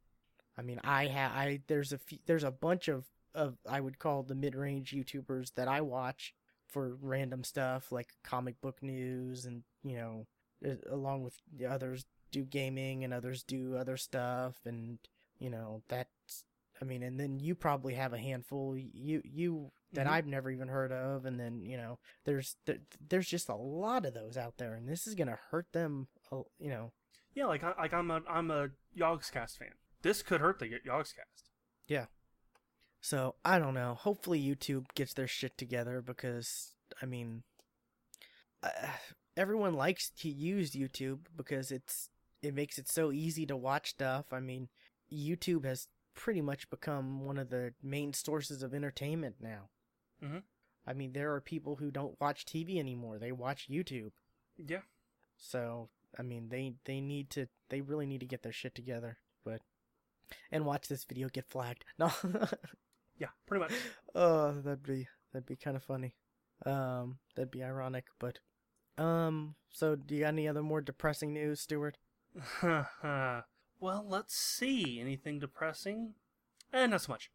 [0.57, 3.99] I mean, I ha I there's a few, there's a bunch of of I would
[3.99, 6.33] call the mid range YouTubers that I watch
[6.67, 10.27] for random stuff like comic book news and you know
[10.89, 14.99] along with the others do gaming and others do other stuff and
[15.39, 16.43] you know that's
[16.81, 20.11] I mean and then you probably have a handful you you that Mhm.
[20.11, 22.77] I've never even heard of and then you know there's there,
[23.09, 26.07] there's just a lot of those out there and this is going to hurt them
[26.59, 26.91] you know
[27.33, 29.73] Yeah, like I, like I'm a I'm a Yogscast fan.
[30.01, 31.49] This could hurt the Yogscast.
[31.87, 32.05] Yeah.
[33.01, 33.93] So I don't know.
[33.95, 37.43] Hopefully YouTube gets their shit together because I mean,
[38.63, 38.69] uh,
[39.37, 42.09] everyone likes to use YouTube because it's
[42.41, 44.25] it makes it so easy to watch stuff.
[44.31, 44.69] I mean,
[45.11, 45.87] YouTube has
[46.19, 49.69] pretty much become one of the main sources of entertainment now.
[50.21, 50.43] Mhm.
[50.85, 54.11] I mean, there are people who don't watch TV anymore; they watch YouTube.
[54.57, 54.81] Yeah.
[55.37, 59.17] So I mean, they they need to they really need to get their shit together.
[59.45, 59.61] But
[60.51, 61.85] and watch this video get flagged.
[61.97, 62.11] No.
[63.17, 63.73] Yeah, pretty much.
[64.13, 66.15] oh, that'd be that'd be kind of funny.
[66.65, 68.39] Um, that'd be ironic, but
[68.97, 69.55] um.
[69.69, 71.97] So, do you got any other more depressing news, Stuart?
[73.79, 74.99] well, let's see.
[74.99, 76.13] Anything depressing?
[76.73, 77.31] Eh, not so much.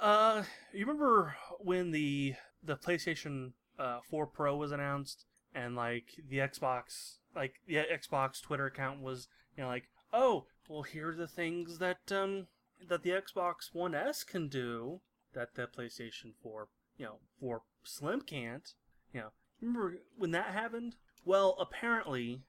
[0.00, 6.38] Uh, you remember when the the PlayStation uh, 4 Pro was announced, and like the
[6.38, 11.28] Xbox, like the Xbox Twitter account was, you know, like, oh, well, here are the
[11.28, 12.48] things that um
[12.88, 15.00] that the Xbox One S can do
[15.34, 18.72] that the PlayStation 4, you know, 4 Slim can't.
[19.12, 19.28] You know,
[19.60, 20.96] remember when that happened?
[21.24, 22.42] Well, apparently,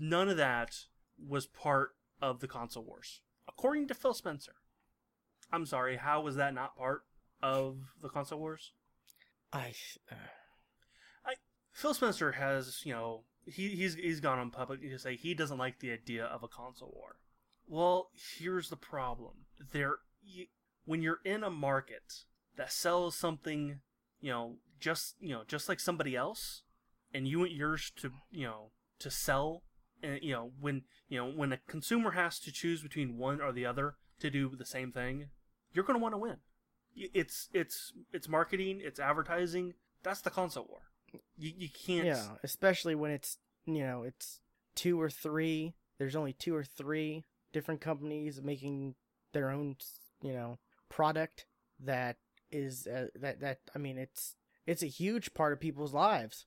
[0.00, 0.84] none of that
[1.18, 4.54] was part of the console wars, according to Phil Spencer.
[5.52, 7.02] I'm sorry, how was that not part
[7.42, 8.72] of the console wars?
[9.52, 9.74] I.
[10.10, 10.14] Uh,
[11.78, 15.58] Phil Spencer has, you know, he, he's he's gone on public to say he doesn't
[15.58, 17.20] like the idea of a console war.
[17.68, 20.46] Well, here's the problem: there, you,
[20.86, 22.24] when you're in a market
[22.56, 23.78] that sells something,
[24.20, 26.62] you know, just you know, just like somebody else,
[27.14, 29.62] and you want yours to, you know, to sell,
[30.02, 33.52] and you know, when you know when a consumer has to choose between one or
[33.52, 35.28] the other to do the same thing,
[35.72, 36.36] you're going to want to win.
[36.96, 39.74] It's it's it's marketing, it's advertising.
[40.02, 40.80] That's the console war.
[41.36, 42.06] You you can't.
[42.06, 44.40] yeah, especially when it's you know it's
[44.74, 45.74] two or three.
[45.98, 48.94] There's only two or three different companies making
[49.32, 49.76] their own
[50.22, 50.58] you know
[50.88, 51.46] product
[51.80, 52.16] that
[52.50, 56.46] is uh, that that I mean it's it's a huge part of people's lives.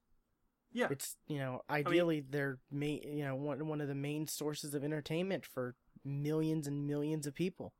[0.74, 0.88] Yeah.
[0.92, 4.84] It's you know ideally they're main you know one one of the main sources of
[4.84, 7.74] entertainment for millions and millions of people.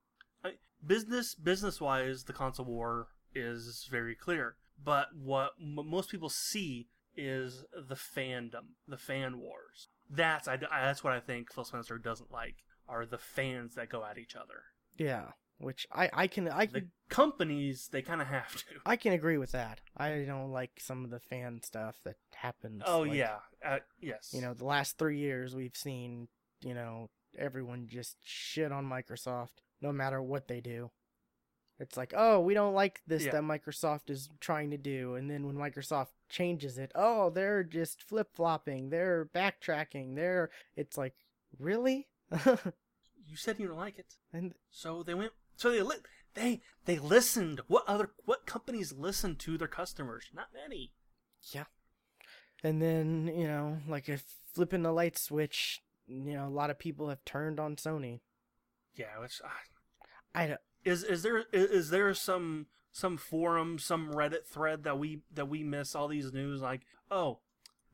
[0.86, 6.88] business business wise the console war is very clear but what m- most people see
[7.16, 12.00] is the fandom the fan wars that's I, I- that's what i think phil spencer
[12.00, 12.56] doesn't like
[12.90, 14.64] are the fans that go at each other
[14.98, 15.30] Yeah,
[15.62, 19.38] which I I can I the companies they kind of have to I can agree
[19.38, 19.82] with that.
[19.96, 22.84] I don't like some of the fan stuff that happens.
[22.86, 26.28] oh like, yeah uh, yes You know, the last three years we've seen,
[26.64, 30.92] you know, everyone just shit on Microsoft no matter what they do.
[31.80, 33.32] It's like, oh, we don't like this Yeah.
[33.32, 35.16] that Microsoft is trying to do.
[35.16, 38.92] And then when Microsoft changes it, oh, they're just flip flopping.
[38.92, 40.16] They're backtracking.
[40.16, 41.16] They're, it's like,
[41.58, 42.08] really?
[43.28, 45.32] you said you don't like it and so they went
[45.62, 45.96] so they li-
[46.34, 47.62] they they listened.
[47.68, 50.26] What other what companies listen to their customers?
[50.34, 50.92] Not many.
[51.54, 51.66] Yeah.
[52.64, 56.80] And then, you know, like if flipping the light switch, you know, a lot of
[56.80, 58.22] people have turned on Sony.
[58.96, 59.50] yeah which uh,
[60.34, 64.98] I don't, is is there is, is there some some forum some reddit thread that
[64.98, 66.62] we that we miss all these news?
[66.62, 66.82] Like
[67.12, 67.38] oh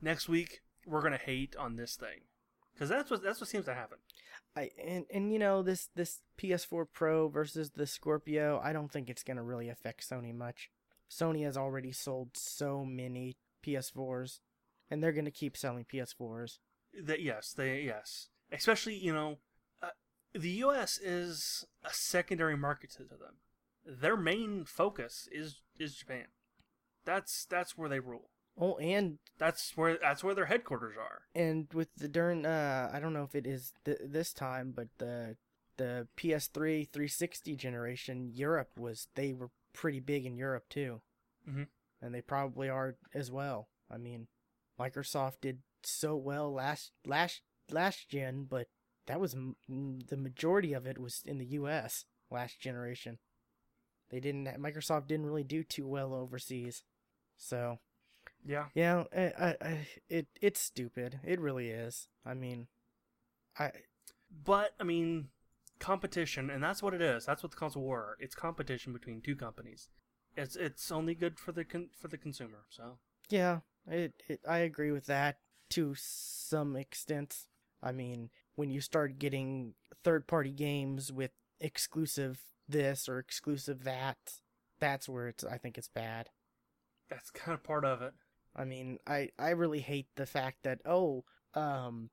[0.02, 2.22] next week we're gonna hate on this thing.
[2.74, 3.98] Because that's what that's what seems to happen
[4.58, 9.10] I and and you know, this this PS4 Pro versus the Scorpio, I don't think
[9.10, 10.70] it's going to really affect Sony much.
[11.10, 14.40] Sony has already sold so many PS4s
[14.90, 16.60] and they're going to keep selling PS4s.
[17.04, 19.38] that yes they yes especially you know
[19.82, 19.90] uh,
[20.34, 23.36] the us is a secondary market to them
[23.86, 26.26] their main focus is is japan
[27.06, 28.30] that's that's where they rule
[28.60, 33.00] Oh, and that's where that's where their headquarters are and with the during uh I
[33.00, 35.38] don't know if it is th- this time, but the
[35.78, 41.02] the PS3 360 generation, Europe was they were pretty big in Europe too.
[41.48, 41.68] Mhm.
[42.02, 43.70] and they probably are as well.
[43.90, 44.28] I mean,
[44.80, 48.68] Microsoft did so well last last last gen, but
[49.06, 52.06] that was m- the majority of it was in the U.S.
[52.32, 53.20] last generation.
[54.10, 54.46] They didn't.
[54.62, 56.84] Microsoft didn't really do too well overseas,
[57.38, 57.80] so
[58.46, 58.66] Yeah.
[58.74, 61.20] yeah, I, I, I, it it's stupid.
[61.24, 62.08] It really is.
[62.26, 62.68] I mean,
[63.60, 63.72] I
[64.46, 65.30] But I mean,
[65.80, 67.26] competition, and that's what it is.
[67.26, 68.00] That's what the console war.
[68.00, 68.18] are.
[68.20, 69.90] It's competition between two companies.
[70.36, 72.66] It's it's only good for the con- for the consumer.
[72.70, 75.40] So yeah, it, it I agree with that
[75.72, 77.46] to some extent.
[77.82, 79.74] I mean, when you start getting
[80.04, 84.18] third party games with exclusive this or exclusive that,
[84.80, 86.30] that's where it's I think it's bad.
[87.10, 88.14] that's kind of part of it.
[88.58, 92.10] I mean, I I really hate the fact that oh, um,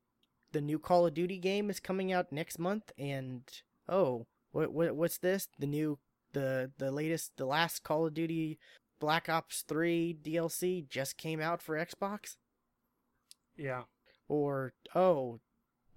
[0.51, 3.41] the new Call of Duty game is coming out next month, and
[3.89, 5.47] oh, what what what's this?
[5.59, 5.97] The new
[6.33, 8.59] the the latest the last Call of Duty
[8.99, 12.35] Black Ops Three DLC just came out for Xbox,
[13.57, 13.83] Yeah.
[14.27, 15.39] or oh,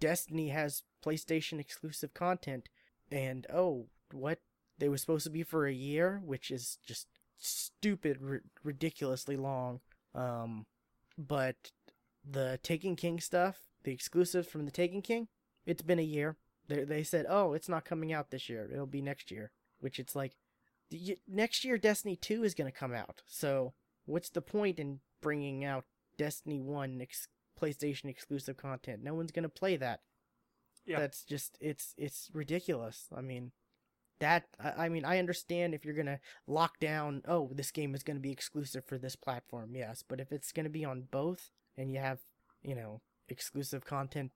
[0.01, 2.69] Destiny has PlayStation exclusive content,
[3.11, 4.41] and oh, what
[4.79, 9.81] they were supposed to be for a year, which is just stupid, ri- ridiculously long.
[10.15, 10.67] Um,
[11.17, 11.73] but
[12.29, 15.29] the Taken King stuff, the exclusives from the Taken King,
[15.67, 16.37] it's been a year.
[16.69, 18.69] They they said, oh, it's not coming out this year.
[18.73, 19.51] It'll be next year.
[19.81, 20.33] Which it's like,
[20.91, 23.23] y- next year Destiny Two is gonna come out.
[23.27, 23.75] So
[24.07, 25.85] what's the point in bringing out
[26.17, 27.29] Destiny One ex-
[27.61, 29.03] PlayStation exclusive content?
[29.03, 30.01] No one's gonna play that.
[30.85, 31.01] Yeah.
[31.01, 33.09] That's just it's it's ridiculous.
[33.15, 33.53] I mean,
[34.21, 37.23] that I, mean I understand if you're gonna lock down.
[37.27, 39.75] Oh, this game is gonna be exclusive for this platform.
[39.75, 42.21] Yes, but if it's gonna be on both and you have
[42.63, 44.33] you know exclusive content,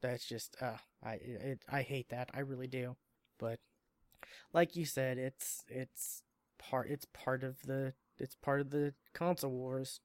[0.00, 2.30] that's just uh I it, I hate that.
[2.34, 2.96] I really do.
[3.38, 3.60] But
[4.52, 6.22] like you said, it's it's
[6.58, 10.00] part it's part of the it's part of the console wars,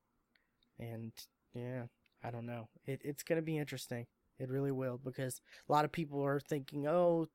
[0.79, 1.11] and
[1.53, 1.83] yeah,
[2.23, 2.69] I don't know.
[2.85, 4.07] It it's gonna be interesting.
[4.39, 5.39] It really will because
[5.69, 7.27] a lot of people are thinking, oh,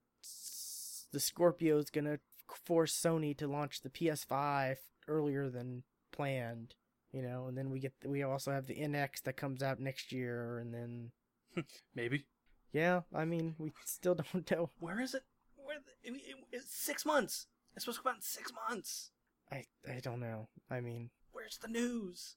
[1.17, 2.19] the Scorpio's gonna
[2.67, 4.77] force Sony to launch the PS5
[5.09, 6.75] earlier than planned,
[7.11, 10.13] you know, and then we get we also have the NX that comes out next
[10.13, 11.13] year, and then
[11.95, 12.27] Maybe.
[12.71, 14.71] yeah, I mean we still don't know.
[14.79, 15.23] Where is it?
[15.57, 15.79] Where?
[15.79, 17.47] The, I mean, it, it's six months.
[17.75, 19.11] It's supposed to come out in six months.
[19.51, 20.49] I I don't know.
[20.71, 21.09] I mean.
[21.33, 22.37] Where's the news?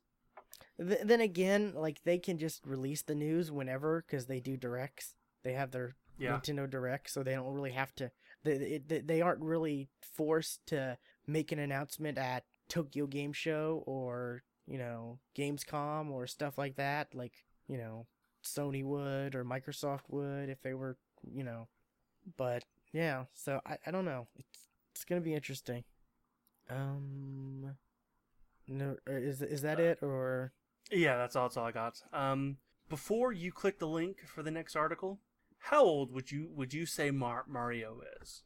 [0.80, 5.16] Th- then again, like they can just release the news whenever because they do directs.
[5.44, 6.38] They have their Yeah.
[6.38, 8.12] Nintendo Direct, so they don't really have to.
[8.44, 14.44] They, they they aren't really forced to make an announcement at Tokyo Game Show or
[14.68, 17.14] you know Gamescom or stuff like that.
[17.14, 17.34] Like
[17.68, 18.08] you know
[18.44, 20.98] Sony would or Microsoft would if they were
[21.32, 21.68] you know.
[22.38, 22.64] But
[22.94, 24.28] yeah, so I I don't know.
[24.38, 25.84] It's it's gonna be interesting.
[26.70, 27.76] Um.
[28.70, 30.54] No, is is that it or?
[30.92, 31.48] Yeah, that's all.
[31.48, 32.02] That's all I got.
[32.14, 35.20] Um, before you click the link for the next article,
[35.60, 38.44] how old would you would you say Mar- Mario is?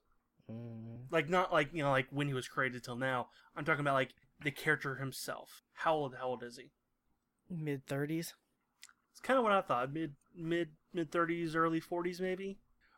[0.51, 3.27] Mm, Like not like you know like when he was created till now.
[3.55, 5.63] I'm talking about like the character himself.
[5.73, 6.15] How old?
[6.19, 6.71] How old is he?
[7.49, 8.33] mid thirties.
[9.11, 9.93] It's kind of what I thought.
[9.93, 12.57] Mid mid mid 30s, early 40s maybe.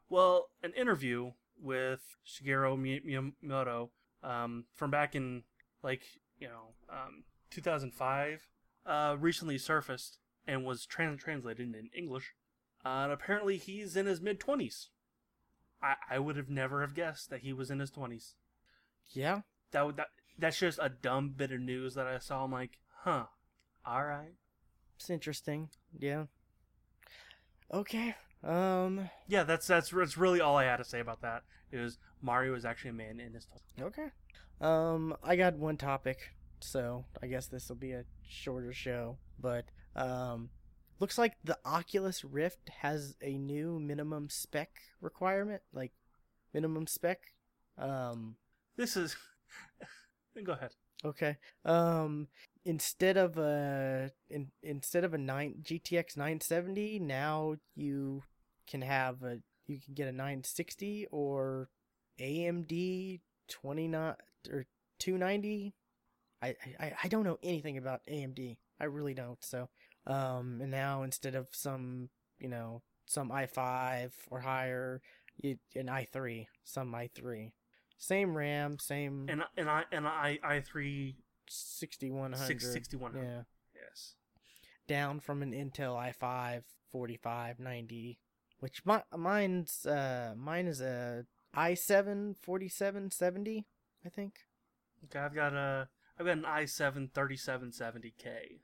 [0.10, 2.78] Well, an interview with Shigeru
[3.44, 3.90] Miyamoto
[4.24, 5.44] um, from back in
[5.84, 6.04] like
[6.40, 8.48] you know um, 2005
[8.86, 12.34] uh, recently surfaced and was trans- translated in English.
[12.86, 14.88] Uh, and apparently, he's in his mid 20s.
[15.82, 18.34] I I would have never have guessed that he was in his 20s.
[19.14, 19.42] Yeah.
[19.72, 20.08] That would that
[20.38, 22.44] that's just a dumb bit of news that I saw.
[22.44, 23.26] I'm like, huh,
[23.86, 24.34] all right.
[24.98, 25.70] It's interesting.
[25.98, 26.26] Yeah.
[27.74, 28.16] Okay.
[28.44, 29.10] Um.
[29.28, 31.44] Yeah, that's that's that's really all I had to say about that.
[31.72, 33.48] Is Mario is actually a man in his.
[33.82, 34.10] Okay.
[34.62, 35.16] Um.
[35.24, 39.18] I got one topic, so I guess this will be a shorter show.
[39.40, 39.66] But
[39.96, 40.50] um,
[41.00, 44.70] looks like the Oculus Rift has a new minimum spec
[45.02, 45.92] requirement, like
[46.54, 47.20] minimum spec.
[47.78, 48.36] Um.
[48.78, 49.16] This is.
[50.44, 50.72] Go ahead.
[51.04, 51.38] Okay.
[51.64, 52.28] Um
[52.66, 58.24] instead of a in, instead of a 9 GTX 970, now you
[58.68, 61.70] can have a you can get a 960 or
[62.20, 63.20] AMD
[63.50, 64.16] 29
[64.52, 64.66] or
[65.00, 65.74] 290.
[66.42, 68.58] I I I don't know anything about AMD.
[68.80, 69.42] I really don't.
[69.44, 69.70] So,
[70.08, 75.02] um and now instead of some, you know, some i5 or higher,
[75.38, 77.52] you, an i3, some i3.
[77.98, 81.16] Same RAM, same And and I and I I three
[81.48, 82.38] 6100.
[82.46, 83.26] six sixty one hundred.
[83.26, 83.42] Yeah.
[83.88, 84.16] Yes.
[84.88, 88.20] Down from an Intel i5 4590,
[88.60, 91.26] which my, mine's uh mine is a
[91.56, 93.66] i7 4770,
[94.06, 94.34] I think.
[95.06, 95.88] Okay, I've got a
[96.20, 98.60] I've got an i7 3770K,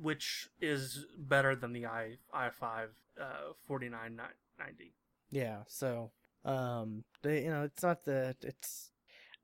[0.00, 2.88] which is better than the i i5
[3.20, 4.94] uh, 4990.
[5.30, 6.10] Yeah, so
[6.44, 8.90] um the you know, it's not the it's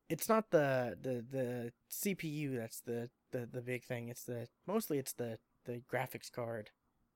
[0.09, 4.09] it's not the the the CPU that's the the the big thing.
[4.09, 6.71] It's the mostly it's the the graphics card.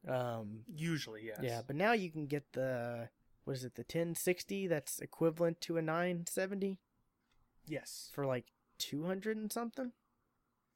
[0.08, 1.40] Um Usually, yes.
[1.42, 3.08] yeah, but now you can get the
[3.44, 6.78] what is it, the 1060 that's equivalent to a 970
[7.66, 8.46] yes, for like
[8.78, 9.92] 200 and something?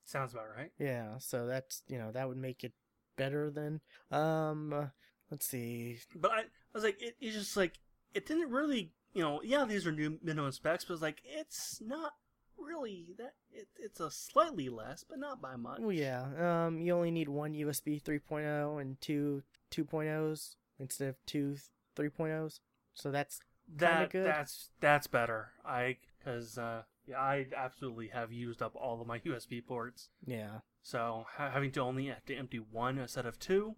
[0.09, 0.71] Sounds about right.
[0.79, 2.73] Yeah, so that's, you know, that would make it
[3.17, 3.81] better than
[4.11, 4.87] um uh,
[5.31, 5.99] let's see.
[6.15, 7.79] But I, I was like, it, it's just like
[8.15, 11.81] it didn't really, you know, yeah, these are new minimum specs, but it's like it's
[11.85, 12.13] not
[12.57, 13.35] really that.
[13.53, 15.81] It, it's a slightly less, but not by much.
[15.81, 16.67] Well, yeah.
[16.67, 21.57] Um you only need one USB 3.0 and two 2.0s instead of two
[21.97, 22.61] 3.0s.
[22.95, 23.41] So that's
[23.77, 24.27] that good.
[24.27, 25.53] that's that's better.
[25.65, 30.11] I because uh, yeah, I absolutely have used up all of my USB ports.
[30.27, 30.61] yeah.
[30.83, 33.75] So ha- having to only have to empty one instead of two,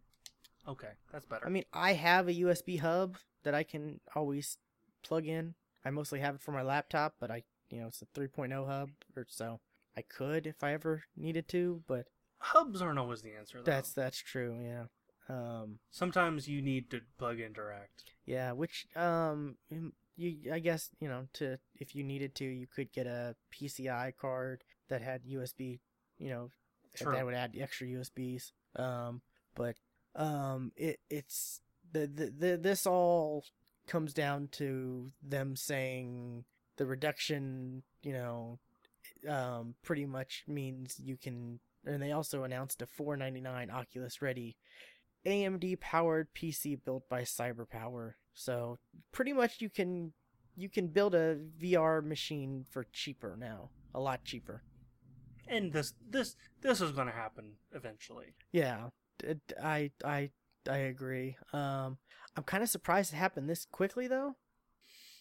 [0.69, 1.45] okay, that's better.
[1.47, 4.59] I mean, I have a USB hub that I can always
[5.03, 5.55] plug in.
[5.85, 8.91] I mostly have it for my laptop, but I, you know, it's a 3.0 hub,
[9.17, 9.61] or so
[9.97, 11.83] I could if I ever needed to.
[11.89, 12.07] But
[12.39, 13.59] hubs aren't always the answer.
[13.59, 13.71] Though.
[13.71, 14.59] that's that's true.
[14.63, 14.85] Yeah.
[15.29, 15.79] Um.
[15.91, 18.05] sometimes you need to plug in direct.
[18.27, 18.53] Yeah.
[18.53, 19.57] Which um.
[20.21, 24.13] You I guess you know to if you needed to you could get a PCI
[24.21, 25.81] card that had USB.
[26.19, 26.51] You know,
[27.01, 28.53] that would add extra USBs.
[28.77, 29.23] Um.
[29.55, 29.77] But
[30.15, 30.73] um.
[30.77, 31.63] It it's
[31.93, 33.45] the the, the this all
[33.87, 36.45] comes down to them saying
[36.77, 38.59] the reduction, you know,
[39.29, 41.61] um, pretty much means you can.
[41.87, 44.57] And they also announced a 499 Oculus Ready
[45.27, 48.15] AMD powered PC built by CyberPower.
[48.35, 48.79] So
[49.13, 50.13] pretty much you can
[50.57, 54.63] you can build a VR machine for cheaper now, a lot cheaper.
[55.49, 58.35] And this this this is going to happen eventually.
[58.53, 58.89] Yeah,
[59.63, 60.31] I I
[60.69, 61.37] I agree.
[61.53, 61.99] Um,
[62.37, 64.37] I'm kind of surprised it happened this quickly though.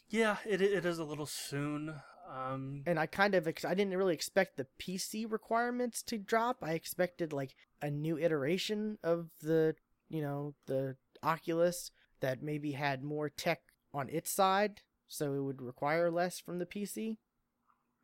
[0.08, 1.95] Yeah, it it is a little soon.
[2.30, 6.58] Um, and I kind of ex- I didn't really expect the PC requirements to drop.
[6.62, 9.76] I expected like a new iteration of the
[10.10, 11.91] you know the Oculus
[12.22, 13.62] that maybe had more tech
[13.93, 17.18] on its side, so it would require less from the PC.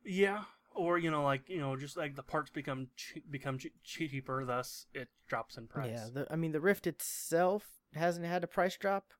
[0.04, 0.44] yeah,
[0.74, 4.44] or you know, like you know, just like the parts become che- become che- cheaper,
[4.44, 5.90] thus it drops in price.
[5.92, 9.12] Yeah, the, I mean the Rift itself hasn't had a price drop,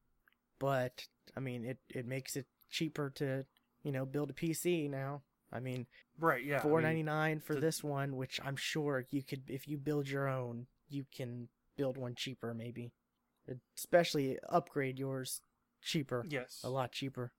[0.59, 1.07] but
[1.37, 3.45] I mean it it makes it cheaper to
[3.83, 5.23] you know build a PC now.
[5.53, 5.87] I mean
[6.19, 6.45] right.
[6.45, 9.67] Yeah, mean, four ninety nine for the- this one, which I'm sure you could if
[9.69, 12.93] you build your own, you can build one cheaper maybe,
[13.77, 15.41] especially upgrade yours
[15.83, 16.61] cheaper, yes.
[16.65, 17.33] a lot cheaper.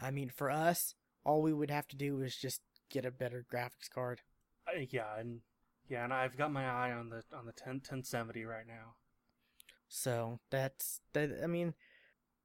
[0.00, 0.94] I mean for us,
[1.24, 2.60] all we would have to do is just
[2.90, 4.20] get a better graphics card.
[4.68, 5.40] I- yeah, and
[5.88, 8.94] yeah, and I've got my eye on the on the 10 1070 right now.
[9.88, 11.30] So that's that.
[11.42, 11.74] I mean,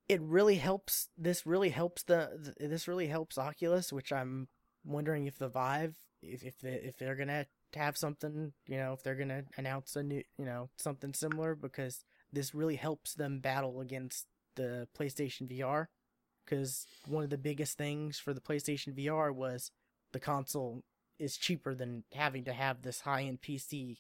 [0.08, 1.10] it really helps.
[1.18, 2.54] This really helps the.
[2.58, 4.48] th- This really helps Oculus, which I'm
[4.86, 9.04] wondering if the Vive, if if they if they're gonna have something, you know, if
[9.04, 13.82] they're gonna announce a new, you know, something similar, because this really helps them battle
[13.82, 15.88] against the PlayStation VR.
[16.46, 19.72] Because one of the biggest things for the PlayStation VR was
[20.12, 20.84] the console
[21.20, 23.98] is cheaper than having to have this high end PC.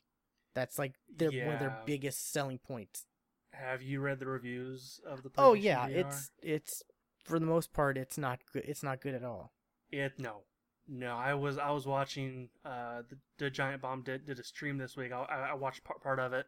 [0.53, 3.05] That's like their, one of their biggest selling points.
[3.53, 5.29] Have you read the reviews of the?
[5.37, 5.99] Oh, PlayStation Oh yeah, VR?
[5.99, 6.83] it's it's
[7.23, 8.63] for the most part it's not good.
[8.65, 9.51] It's not good at all.
[9.91, 10.43] It no,
[10.91, 11.15] no.
[11.15, 14.95] I was I was watching uh the, the Giant Bomb did did a stream this
[14.95, 15.11] week.
[15.11, 16.45] I I watched part part of it,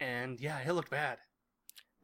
[0.00, 1.18] and yeah, it looked bad.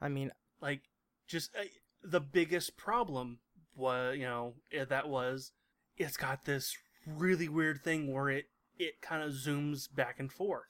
[0.00, 0.82] I mean, Like
[1.26, 1.64] just uh,
[2.04, 3.38] the biggest problem
[3.74, 4.54] was you know
[4.88, 5.52] that was
[5.96, 8.46] it's got this really weird thing where it
[8.78, 10.68] it kind of zooms back and forth.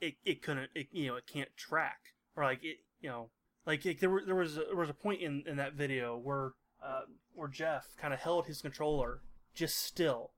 [0.00, 3.30] It it couldn't it, you know it can't track or like it you know
[3.66, 6.16] like it, there were, there was a, there was a point in in that video
[6.16, 7.02] where uh,
[7.34, 9.20] where Jeff kind of held his controller
[9.58, 10.30] just still,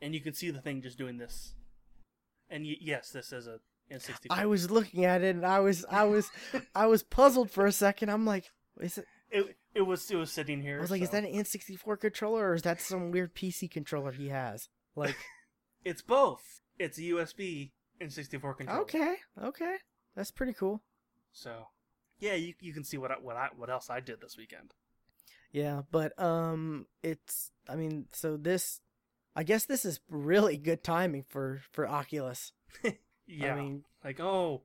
[0.00, 1.54] and you can see the thing just doing this.
[2.50, 3.58] And y- yes, this is a
[3.92, 4.26] N64.
[4.30, 6.30] I was looking at it and I was I was
[6.74, 8.10] I was puzzled for a second.
[8.10, 8.50] I'm like,
[8.80, 9.06] is it?
[9.30, 10.78] it it was it was sitting here.
[10.78, 14.12] I was like, is that an N64 controller or is that some weird PC controller
[14.12, 14.68] he has?
[14.94, 15.16] Like,
[15.84, 16.60] It's both.
[16.78, 17.70] It's a USB
[18.00, 18.80] N64 controller.
[18.82, 19.76] okay, okay,
[20.16, 20.82] that's pretty cool.
[21.32, 21.68] So,
[22.18, 24.74] yeah, you you can see what I, what I what else I did this weekend.
[25.52, 28.80] Yeah, but um, it's I mean, so this,
[29.34, 32.52] I guess this is really good timing for for Oculus.
[33.28, 34.62] Yeah, I mean, like oh,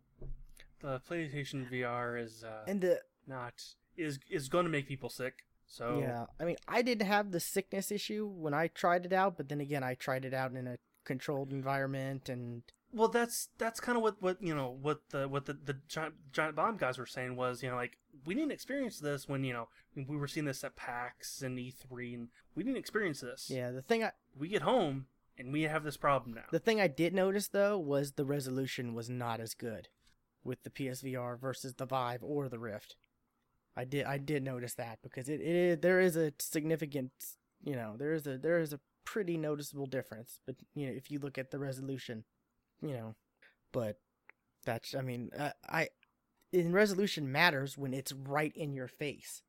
[0.81, 3.53] the PlayStation VR is uh, and the not
[3.97, 5.45] is is going to make people sick.
[5.65, 9.37] So Yeah, I mean, I didn't have the sickness issue when I tried it out,
[9.37, 12.61] but then again, I tried it out in a controlled environment and
[12.93, 16.15] Well, that's that's kind of what what you know what the what the the giant,
[16.31, 19.53] giant bomb guys were saying was you know like we didn't experience this when you
[19.53, 23.49] know we were seeing this at PAX and E3 and we didn't experience this.
[23.49, 23.71] yeah.
[23.71, 25.05] The thing I We get home
[25.37, 26.43] and we have this problem now.
[26.51, 29.87] the thing I did notice though was the resolution was not as good
[30.43, 32.95] with the PSVR versus the Vive or the Rift.
[33.75, 37.11] I did I did notice that because it, it is, there is a significant
[37.63, 41.09] you know there is a there is a pretty noticeable difference but you know if
[41.09, 42.23] you look at the resolution
[42.81, 43.15] you know
[43.71, 43.99] but
[44.65, 45.87] that's I mean I, I
[46.51, 49.41] in resolution matters when it's right in your face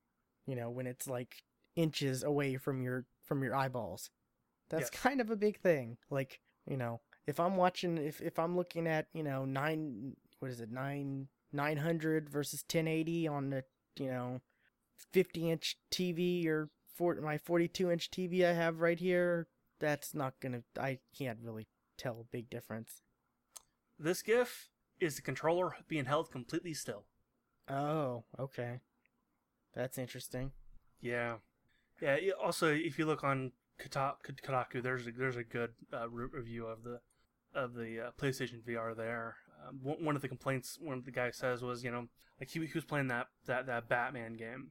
[0.46, 1.42] you know when it's like
[1.76, 4.10] inches away from your from your eyeballs
[4.68, 5.02] that's Yes.
[5.02, 8.86] kind of a big thing like you know if i'm watching if if i'm looking
[8.86, 13.64] at you know 9 what is it 9 900 versus 1080 on the
[13.98, 14.40] you know
[15.12, 19.48] 50 inch tv or for my 42 inch tv i have right here
[19.80, 21.66] that's not gonna i can't really
[21.98, 23.02] tell a big difference
[23.98, 24.68] This GIF
[25.00, 27.04] is the controller being held completely still.
[27.68, 28.80] oh okay
[29.74, 30.52] that's interesting
[32.00, 32.32] Yeah, yeah.
[32.42, 36.82] Also, if you look on Kota- Kotaku, there's a, there's a good uh, review of
[36.84, 37.00] the
[37.54, 39.36] of the uh, PlayStation VR there.
[39.66, 42.08] Um, one one of the complaints one of the guys says was, you know,
[42.40, 44.70] like he, he was playing that, that, that Batman game,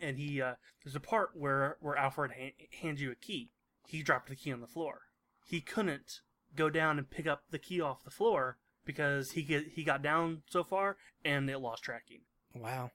[0.00, 3.50] and he uh, there's a part where where Alfred ha- hands you a key.
[3.86, 5.02] He dropped the key on the floor.
[5.44, 6.20] He couldn't
[6.56, 10.02] go down and pick up the key off the floor because he get, he got
[10.02, 12.20] down so far and it lost tracking.
[12.54, 12.90] wow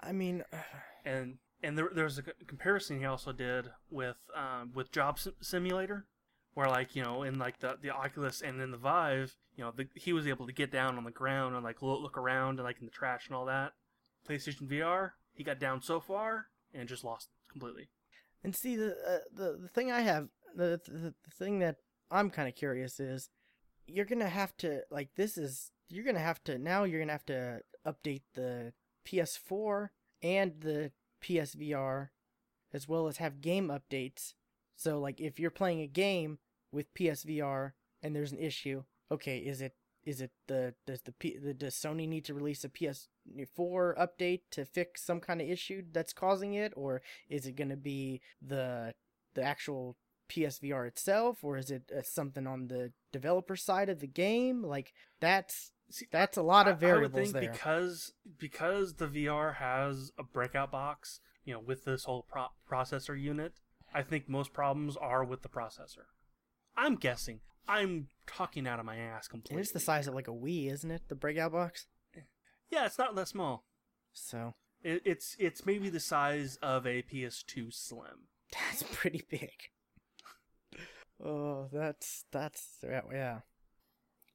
[0.00, 0.42] i mean
[1.04, 6.06] and and there, there was a comparison he also did with um, with Job Simulator,
[6.54, 9.72] where like you know in like the the Oculus and in the Vive, you know
[9.74, 12.58] the, he was able to get down on the ground and like look, look around
[12.58, 13.72] and like in the trash and all that.
[14.28, 17.88] PlayStation VR, he got down so far and just lost completely.
[18.42, 21.76] And see the uh, the the thing I have the the, the thing that
[22.12, 23.30] I'm kind of curious is
[23.86, 27.26] you're gonna have to like this is you're gonna have to now you're gonna have
[27.26, 28.72] to update the
[29.06, 29.88] PS4
[30.22, 30.92] and the
[31.22, 32.08] PSVR
[32.72, 34.34] as well as have game updates.
[34.76, 36.38] So like if you're playing a game
[36.70, 41.38] with PSVR and there's an issue, okay, is it is it the does the, P,
[41.38, 43.08] the does Sony need to release a PS4
[43.58, 47.76] update to fix some kind of issue that's causing it or is it going to
[47.76, 48.94] be the
[49.34, 49.96] the actual
[50.32, 54.92] PSVR itself or is it uh, something on the developer side of the game like
[55.20, 59.56] that's See, that's a lot of variables I would think there because because the VR
[59.56, 63.60] has a breakout box, you know, with this whole pro- processor unit.
[63.94, 66.06] I think most problems are with the processor.
[66.78, 67.40] I'm guessing.
[67.68, 69.60] I'm talking out of my ass completely.
[69.60, 71.86] it's the size of like a Wii isn't it the breakout box
[72.70, 73.66] Yeah, it's not that small.
[74.14, 78.28] so It, it's it's maybe the size of a PS2 Slim.
[78.52, 79.52] that's pretty big
[81.24, 83.38] oh that's that's yeah, yeah.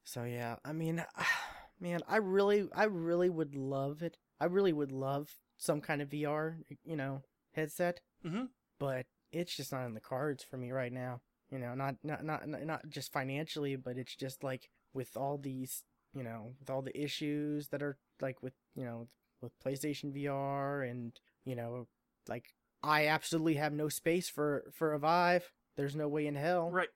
[0.04, 1.04] So yeah i mean
[1.80, 4.18] man i really i really would love it.
[4.40, 7.22] I really would love some kind of vr you know
[7.54, 8.02] headset.
[8.26, 8.46] Mm-hmm.
[8.80, 11.22] but it's just not in the cards for me right now.
[11.50, 15.38] You know not not not not not just financially but it's just like with all
[15.38, 15.84] these
[16.14, 19.08] you know with all the issues that are like with you know
[19.42, 21.14] with PlayStation VR and
[21.46, 21.88] you know
[22.28, 26.70] like I absolutely have no space for for a Vive there's no way in hell
[26.70, 26.90] Right.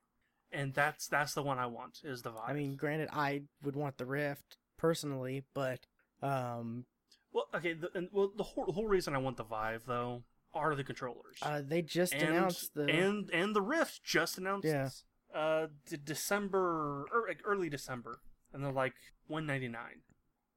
[0.51, 2.49] And that's that's the one I want is the Vive.
[2.49, 5.79] I mean granted I would want the Rift personally but
[6.21, 6.85] um
[7.33, 7.71] well, okay.
[7.71, 10.23] The, and, well, the whole, the whole reason I want the Vive though
[10.53, 11.37] are the controllers.
[11.41, 14.89] uh they just and, announced the and and the Rift just announced Yeah.
[15.33, 15.67] uh
[16.03, 18.19] December or like early December
[18.51, 18.95] and they're like
[19.27, 20.01] 199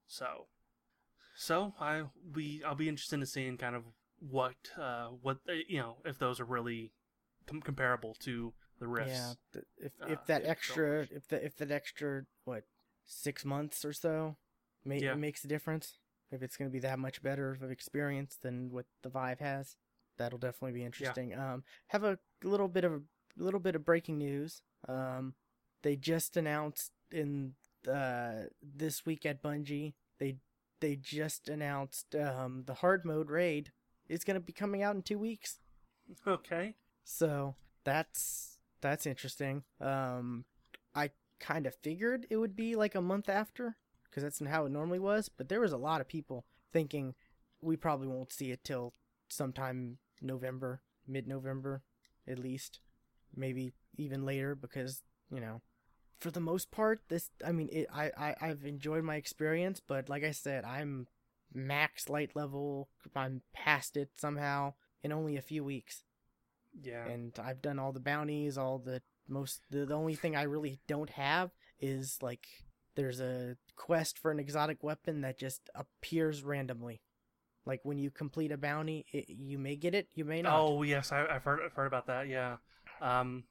[0.07, 0.47] so
[1.37, 2.05] so I
[2.35, 3.85] we I'll be interested in seeing kind of
[4.18, 6.91] what uh what uh, you know if those are really
[7.47, 10.75] comparable to the Rifts Yeah, th- if uh, if that yeah, extra
[11.07, 11.09] controllers.
[11.13, 12.65] if that if that extra what
[13.07, 14.37] six months or so
[14.85, 15.15] ma- Yeah.
[15.15, 15.99] makes a difference.
[16.31, 19.39] If it's going to be that much better of an experience than what the Vive
[19.41, 19.77] has,
[20.19, 21.31] that'll definitely be interesting.
[21.31, 21.53] Yeah.
[21.55, 24.63] Um, have a little bit of a little bit of breaking news.
[24.89, 25.35] Um,
[25.83, 27.55] they just announced in
[27.89, 30.39] uh this week at Bungie they
[30.81, 33.71] they just announced um the hard mode raid
[34.09, 35.59] is going to be coming out in two weeks.
[36.27, 36.75] okay
[37.05, 39.63] So that's that's interesting.
[39.81, 40.45] Um,
[40.95, 44.73] I kind of figured it would be like a month after because that's how it
[44.73, 45.29] normally was.
[45.29, 47.15] But there was a lot of people thinking
[47.61, 48.93] we probably won't see it till
[49.29, 51.83] sometime November, mid-November,
[52.27, 52.81] at least,
[53.35, 55.61] maybe even later because you know.
[56.21, 60.09] For the most part, this I mean, it, I, I I've enjoyed my experience, but
[60.09, 61.07] like I said, I'm
[61.53, 62.89] max light level.
[63.15, 66.03] I'm past it somehow in only a few weeks
[66.83, 70.43] yeah and I've done all the bounties, all the most the, the only thing I
[70.43, 71.51] really don't have
[71.81, 72.47] is like
[72.95, 77.01] there's a quest for an exotic weapon that just appears randomly.
[77.66, 80.61] Like when you complete a bounty, it, you may get it, you may not.
[80.61, 82.29] Oh yes, I, have heard I've heard about that.
[82.29, 82.57] Yeah,
[83.01, 83.45] um,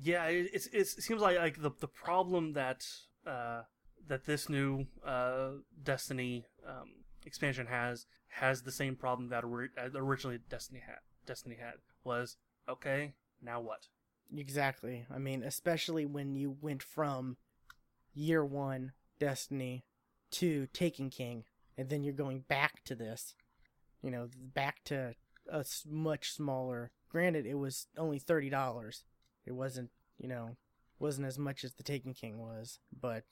[0.00, 0.24] yeah.
[0.26, 2.84] It, it's, it seems like like the the problem that
[3.26, 3.62] uh,
[4.08, 5.50] that this new uh,
[5.82, 10.96] Destiny um, expansion has has the same problem that ori- uh, originally Destiny had.
[11.26, 12.36] Destiny had was
[12.70, 13.12] okay.
[13.42, 13.86] Now what?
[14.36, 15.06] Exactly.
[15.12, 17.36] I mean, especially when you went from
[18.14, 19.84] year one Destiny
[20.32, 21.44] to Taken King,
[21.76, 23.34] and then you're going back to this.
[24.02, 25.14] You know, back to
[25.50, 26.90] a much smaller.
[27.10, 29.04] Granted, it was only thirty dollars.
[29.44, 30.56] It wasn't, you know,
[30.98, 33.24] wasn't as much as the Taken King was, but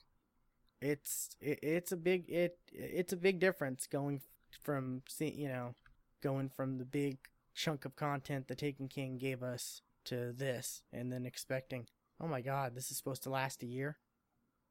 [0.81, 4.21] it's it, it's a big it it's a big difference going
[4.63, 5.75] from you know
[6.21, 7.17] going from the big
[7.59, 11.85] chunk of content the Taken King gave us to this and then expecting
[12.21, 13.97] oh my god this is supposed to last a year?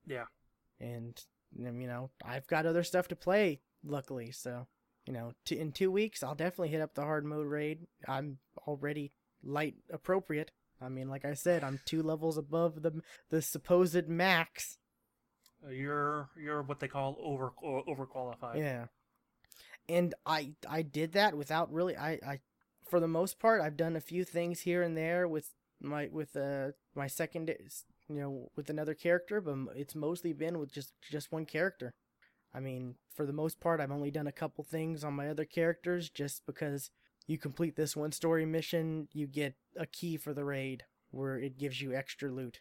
[0.06, 0.24] Yeah.
[0.80, 1.22] And
[1.54, 4.66] you know I've got other stuff to play luckily so
[5.06, 7.80] you know t- in 2 weeks I'll definitely hit up the hard mode raid.
[8.06, 9.12] I'm already
[9.42, 10.50] light appropriate.
[10.80, 14.78] I mean like I said I'm 2 levels above the the supposed max.
[15.62, 18.56] Uh, you're you're what they call over overqualified.
[18.56, 18.86] Yeah,
[19.88, 22.40] and I I did that without really I I
[22.88, 26.36] for the most part I've done a few things here and there with my with
[26.36, 27.54] uh my second
[28.08, 31.94] you know with another character, but it's mostly been with just just one character.
[32.54, 35.44] I mean, for the most part, I've only done a couple things on my other
[35.44, 36.90] characters just because
[37.26, 41.58] you complete this one story mission, you get a key for the raid where it
[41.58, 42.60] gives you extra loot.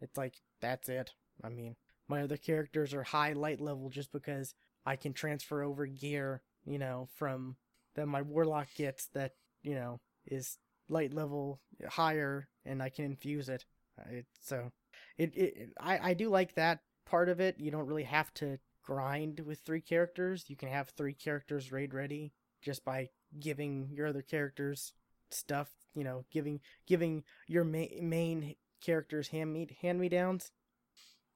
[0.00, 1.12] It's like that's it.
[1.44, 1.76] I mean,
[2.08, 4.54] my other characters are high light level just because
[4.86, 7.56] I can transfer over gear, you know, from
[7.96, 9.32] that my warlock gets that,
[9.62, 13.64] you know, is light level higher and I can infuse it.
[13.98, 14.70] Uh, it so
[15.18, 17.56] it, it I, I do like that part of it.
[17.58, 20.44] You don't really have to grind with three characters.
[20.48, 22.32] You can have three characters raid ready
[22.62, 24.92] just by giving your other characters
[25.30, 30.52] stuff, you know, giving giving your ma- main characters hand me hand me downs.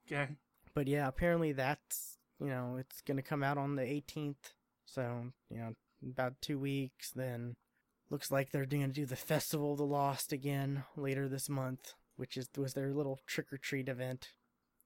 [0.07, 0.29] Okay
[0.75, 4.55] but yeah, apparently that's you know it's gonna come out on the 18th,
[4.87, 7.11] so you know about two weeks.
[7.11, 7.57] Then
[8.11, 12.37] looks like they're gonna do the Festival of the Lost again later this month, which
[12.37, 14.33] is was their little trick or treat event.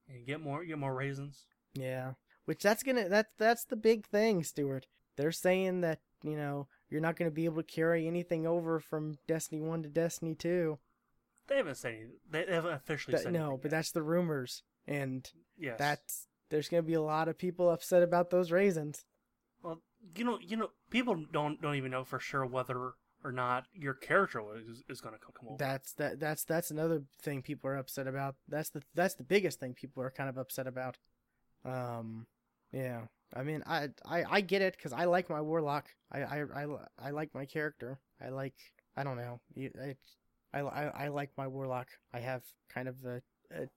[0.07, 1.45] And get more, get more raisins.
[1.73, 2.13] Yeah,
[2.45, 4.87] which that's gonna that's that's the big thing, Stuart.
[5.17, 9.17] They're saying that you know you're not gonna be able to carry anything over from
[9.27, 10.79] Destiny One to Destiny Two.
[11.47, 12.11] They haven't said anything.
[12.29, 13.77] They haven't officially that, said no, but yet.
[13.77, 15.77] that's the rumors and yes.
[15.77, 19.05] that's there's going to be a lot of people upset about those raisins.
[19.61, 19.81] Well,
[20.15, 22.93] you know, you know, people don't don't even know for sure whether
[23.23, 25.57] or not your character is, is going to come over.
[25.57, 28.35] That's that that's that's another thing people are upset about.
[28.47, 30.97] That's the that's the biggest thing people are kind of upset about.
[31.65, 32.27] Um,
[32.71, 33.01] yeah.
[33.35, 35.87] I mean, I I, I get it because I like my warlock.
[36.11, 36.65] I, I I
[36.99, 37.99] I like my character.
[38.23, 38.53] I like
[38.95, 39.41] I don't know.
[40.53, 41.87] I I I, like my warlock.
[42.13, 43.67] I have kind of a, a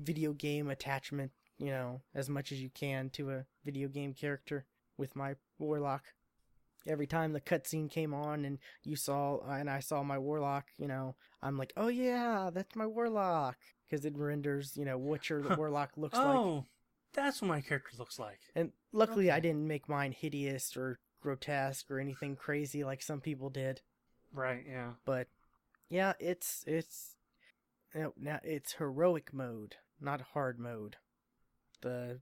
[0.00, 4.66] video game attachment, you know, as much as you can to a video game character
[4.96, 6.04] with my warlock.
[6.86, 10.86] Every time the cutscene came on and you saw and I saw my warlock, you
[10.86, 13.56] know, I'm like, oh yeah, that's my warlock
[13.88, 16.36] because it renders, you know, what your warlock looks oh, like.
[16.36, 16.66] Oh,
[17.12, 18.38] that's what my character looks like.
[18.54, 19.36] And luckily, okay.
[19.36, 23.80] I didn't make mine hideous or grotesque or anything crazy like some people did.
[24.32, 24.64] Right.
[24.68, 24.90] Yeah.
[25.04, 25.26] But
[25.88, 27.16] yeah, it's it's
[27.94, 30.96] you know, now it's heroic mode not hard mode.
[31.82, 32.20] The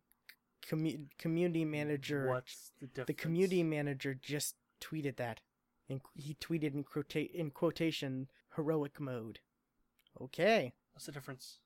[0.68, 2.28] commu- community manager.
[2.28, 3.06] What's the difference?
[3.06, 5.40] The community manager just tweeted that,
[5.88, 9.40] and he tweeted in, quota- in quotation heroic mode.
[10.20, 10.74] Okay.
[10.92, 11.58] What's the difference?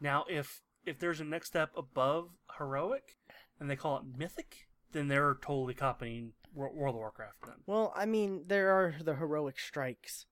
[0.00, 3.16] Now, if if there's a next step above heroic,
[3.58, 7.36] and they call it mythic, then they're totally copying World of Warcraft.
[7.44, 7.54] Then.
[7.66, 10.26] Well, I mean, there are the heroic strikes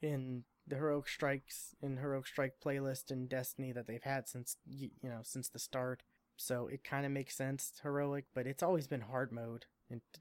[0.00, 4.90] in the heroic strikes and heroic strike playlist in Destiny that they've had since you
[5.02, 6.02] know since the start.
[6.36, 9.66] So it kind of makes sense heroic, but it's always been hard mode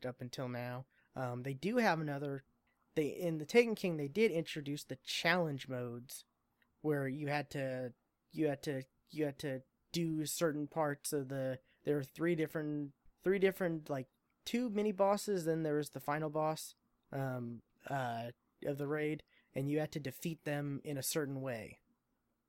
[0.07, 0.86] up until now.
[1.16, 2.43] Um, they do have another.
[2.95, 6.24] They in the Taken King they did introduce the challenge modes,
[6.82, 7.93] where you had to
[8.32, 9.61] you had to you had to
[9.91, 11.59] do certain parts of the.
[11.84, 12.91] There were three different
[13.24, 14.07] three different like
[14.45, 15.45] two mini bosses.
[15.45, 16.76] Then there was the final boss
[17.11, 18.32] um, uh,
[18.66, 21.80] of the raid, and you had to defeat them in a certain way.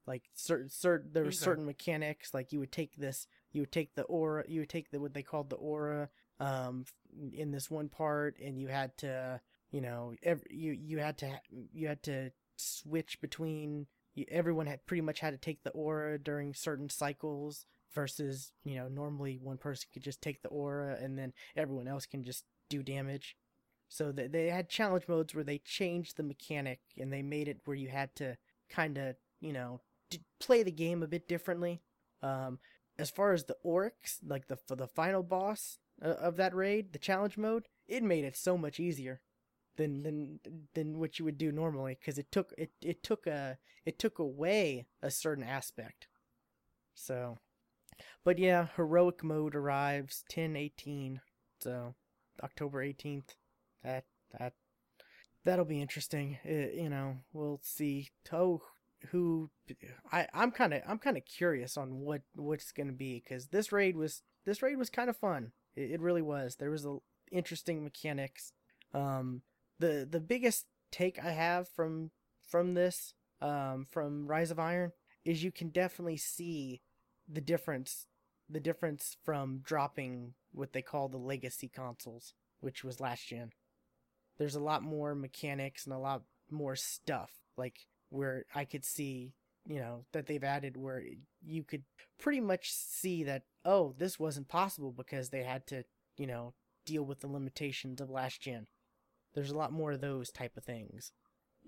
[0.06, 1.36] Like certain, certain there were okay.
[1.36, 2.32] certain mechanics.
[2.32, 3.26] Like you would take this,
[3.56, 6.84] you would take the aura, you would take the what they called the aura, um,
[7.32, 9.40] in this one part, and you had to,
[9.70, 11.40] you know, every, you you had to
[11.72, 13.86] you had to switch between
[14.28, 18.88] everyone had pretty much had to take the aura during certain cycles versus you know
[18.88, 22.82] normally one person could just take the aura and then everyone else can just do
[22.82, 23.36] damage.
[23.88, 27.60] So they, they had challenge modes where they changed the mechanic and they made it
[27.64, 28.36] where you had to
[28.68, 29.80] kind of you know
[30.40, 31.80] play the game a bit differently.
[32.22, 32.58] Um,
[32.98, 36.98] as far as the Oryx like the the final boss uh, of that raid the
[36.98, 39.20] challenge mode it made it so much easier
[39.76, 40.40] than than
[40.74, 44.18] than what you would do normally because it took it it took a it took
[44.18, 46.08] away a certain aspect.
[46.94, 47.38] So
[48.24, 51.20] but yeah heroic mode arrives 10 18
[51.60, 51.94] so
[52.42, 53.36] october 18th
[53.82, 54.04] that
[54.38, 54.54] that
[55.44, 56.38] that'll be interesting.
[56.44, 58.10] It- you know we'll see.
[58.32, 58.62] Oh
[59.10, 59.50] who
[60.10, 63.70] i i'm kind of i'm kind of curious on what what's gonna be because this
[63.70, 65.52] raid was this raid was kind of fun.
[65.74, 66.56] It, it really was.
[66.56, 66.96] There was a
[67.30, 68.52] interesting mechanics.
[68.94, 69.42] Um
[69.78, 72.12] the the biggest take I have from
[72.48, 74.92] from this um from Rise of Iron
[75.24, 76.80] is you can definitely see
[77.28, 78.06] the difference
[78.48, 83.50] the difference from dropping what they call the legacy consoles, which was last gen.
[84.38, 87.32] There's a lot more mechanics and a lot more stuff.
[87.56, 89.32] Like where I could see,
[89.66, 91.02] you know, that they've added where
[91.44, 91.84] you could
[92.18, 95.82] pretty much see that oh, this wasn't possible because they had to,
[96.16, 96.54] you know,
[96.84, 98.68] deal with the limitations of last gen
[99.36, 101.12] there's a lot more of those type of things.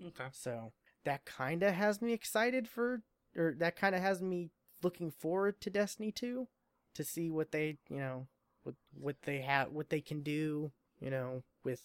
[0.05, 0.25] Okay.
[0.33, 0.73] So
[1.05, 3.03] that kind of has me excited for,
[3.37, 4.49] or that kind of has me
[4.81, 6.47] looking forward to Destiny 2
[6.95, 8.27] to see what they, you know,
[8.63, 11.83] what what they have, what they can do, you know, with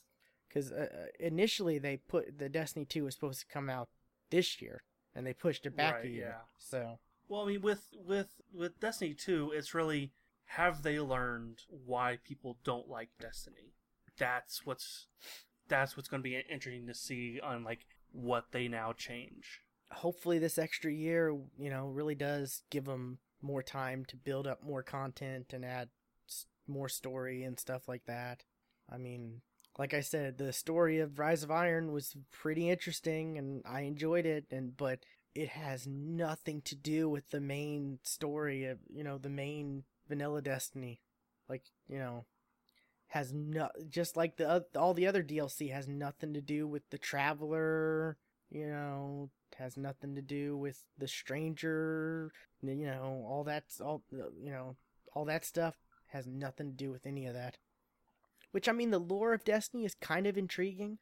[0.49, 3.89] because uh, uh, initially they put the Destiny 2 was supposed to come out
[4.35, 4.83] this year,
[5.15, 6.29] and they pushed it back Right, a year.
[6.29, 6.43] yeah.
[6.59, 10.13] So Well, I mean, with with with Destiny two, it's really
[10.47, 13.75] have they learned why people don't like Destiny?
[14.19, 15.07] That's what's
[15.69, 19.61] that's what's going to be interesting to see on like what they now change.
[19.91, 24.63] hopefully this extra year, you know, really does give them more time to build up
[24.63, 25.89] more content and add
[26.67, 28.45] more story and stuff like that.
[28.91, 29.43] I mean,
[29.79, 34.27] like I said, the story of Rise of Iron was pretty interesting and I enjoyed
[34.27, 35.01] it and but
[35.35, 40.41] it has nothing to do with the main story of, you know, the main vanilla
[40.43, 41.01] Destiny.
[41.49, 42.25] Like, you know,
[43.09, 46.99] has no just like the all the other DLC has nothing to do with the
[46.99, 48.17] traveler,
[48.51, 54.51] you know, has nothing to do with the stranger, you know, all that's all you
[54.51, 54.77] know,
[55.15, 55.77] all that stuff
[56.09, 57.59] has nothing to do with any of that.
[58.55, 60.99] Which I mean the lore of Destiny is kind of intriguing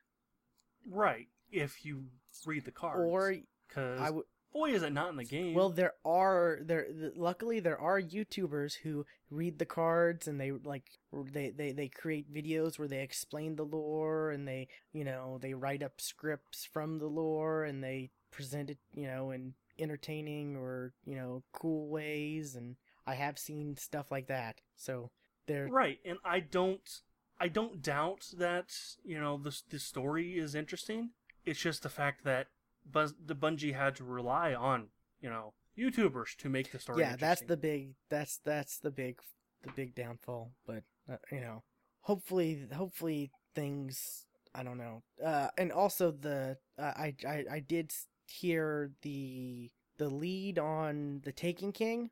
[0.91, 1.29] Right.
[1.51, 2.05] If you
[2.47, 3.35] read the cards, or
[3.69, 5.55] because would boy is it not in the game.
[5.55, 6.87] Well, there are there.
[7.15, 12.33] Luckily, there are YouTubers who read the cards and they like they they they create
[12.33, 16.99] videos where they explain the lore and they you know they write up scripts from
[16.99, 22.55] the lore and they present it you know in entertaining or you know cool ways
[22.55, 22.77] and
[23.07, 24.61] I have seen stuff like that.
[24.75, 25.11] So
[25.47, 27.03] there, right, and I don't
[27.43, 28.73] I don't doubt that
[29.05, 31.11] you know the the story is interesting.
[31.45, 32.47] It's just the fact that
[32.89, 34.91] Buzz, the Bungie had to rely on
[35.21, 37.01] you know YouTubers to make the story.
[37.01, 39.19] yeah, that's the big that's that's the big
[39.65, 40.53] the big downfall.
[40.65, 41.65] But uh, you know,
[42.03, 44.25] hopefully, hopefully things
[44.55, 45.03] I don't know.
[45.23, 47.93] Uh, and also the uh, I I I did
[48.29, 52.11] hear the the lead on the Taken King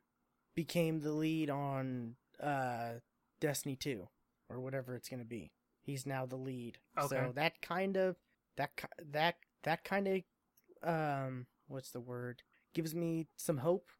[0.56, 2.94] became the lead on uh
[3.40, 4.08] Destiny two
[4.51, 5.53] or whatever it's gonna be.
[5.80, 6.78] He's now the lead.
[6.98, 7.09] Okay.
[7.09, 8.16] So that kind of
[8.57, 8.70] that
[9.12, 12.42] that that kind of um what's the word
[12.74, 13.90] gives me some hope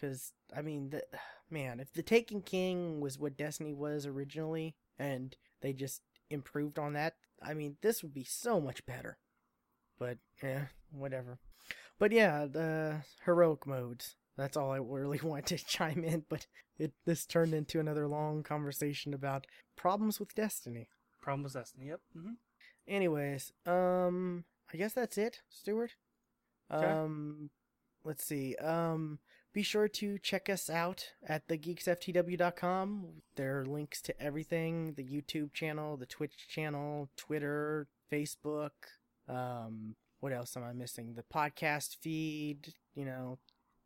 [0.00, 1.02] because I mean, the,
[1.50, 6.92] man, if the Taken King was what Destiny was originally, and they just improved on
[6.94, 9.18] that, I mean, this would be so much better.
[9.98, 11.38] But yeah, whatever.
[11.98, 14.16] But yeah, the heroic modes.
[14.40, 16.24] That's all I really want to chime in.
[16.28, 16.46] But
[16.78, 20.88] it this turned into another long conversation about problems with Destiny.
[21.20, 21.88] problem with Destiny.
[21.88, 22.00] Yep.
[22.16, 22.32] hmm
[22.88, 25.92] Anyways, um, I guess that's it, Stuart.
[26.72, 26.86] Okay.
[26.86, 27.50] Um,
[28.04, 28.56] let's see.
[28.56, 29.18] Um,
[29.52, 33.06] be sure to check us out at thegeeksftw.com.
[33.36, 38.70] There are links to everything: the YouTube channel, the Twitch channel, Twitter, Facebook.
[39.28, 41.14] Um, what else am I missing?
[41.14, 42.74] The podcast feed.
[42.94, 43.38] You know,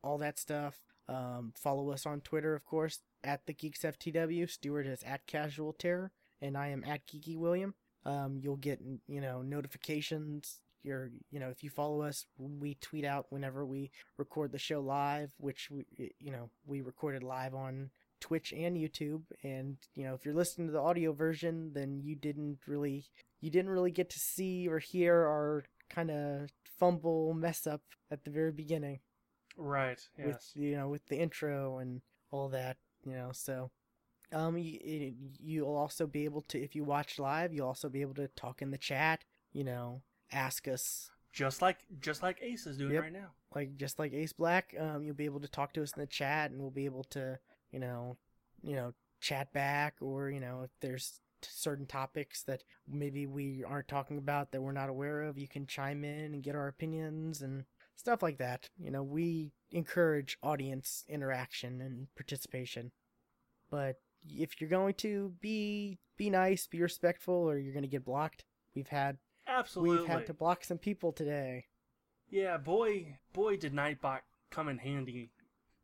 [0.04, 0.80] all that stuff.
[1.08, 4.48] Um, follow us on Twitter, of course, at the Geeks FTW.
[4.48, 7.74] Stuart is at Casual Terror, and I am at Geeky William.
[8.04, 10.60] Um, you'll get you know notifications.
[10.82, 14.80] Your you know if you follow us, we tweet out whenever we record the show
[14.80, 15.84] live, which we
[16.18, 17.90] you know we recorded live on
[18.20, 19.22] Twitch and YouTube.
[19.42, 23.04] And you know if you're listening to the audio version, then you didn't really
[23.40, 28.24] you didn't really get to see or hear our kind of fumble mess up at
[28.24, 29.00] the very beginning
[29.56, 30.00] Right.
[30.18, 30.26] Yes.
[30.26, 32.00] with you know with the intro and
[32.30, 33.70] all that you know so
[34.32, 38.14] um you, you'll also be able to if you watch live you'll also be able
[38.14, 40.02] to talk in the chat you know
[40.32, 43.02] ask us just like just like Ace is doing Yep.
[43.02, 43.30] right now.
[43.54, 46.06] like just like Ace Black, um, you'll be able to talk to us in the
[46.06, 47.38] chat, and we'll be able to,
[47.72, 48.16] you know,
[48.62, 53.88] you know, chat back, or you know, if there's certain topics that maybe we aren't
[53.88, 57.42] talking about that we're not aware of, you can chime in and get our opinions
[57.42, 57.64] and
[57.96, 58.68] stuff like that.
[58.78, 62.92] You know, we encourage audience interaction and participation,
[63.70, 63.96] but
[64.28, 68.44] if you're going to be be nice, be respectful, or you're going to get blocked.
[68.74, 69.98] We've had Absolutely.
[69.98, 71.66] we've had to block some people today.
[72.30, 74.20] Yeah, boy, boy, did Nightbot
[74.50, 75.30] come in handy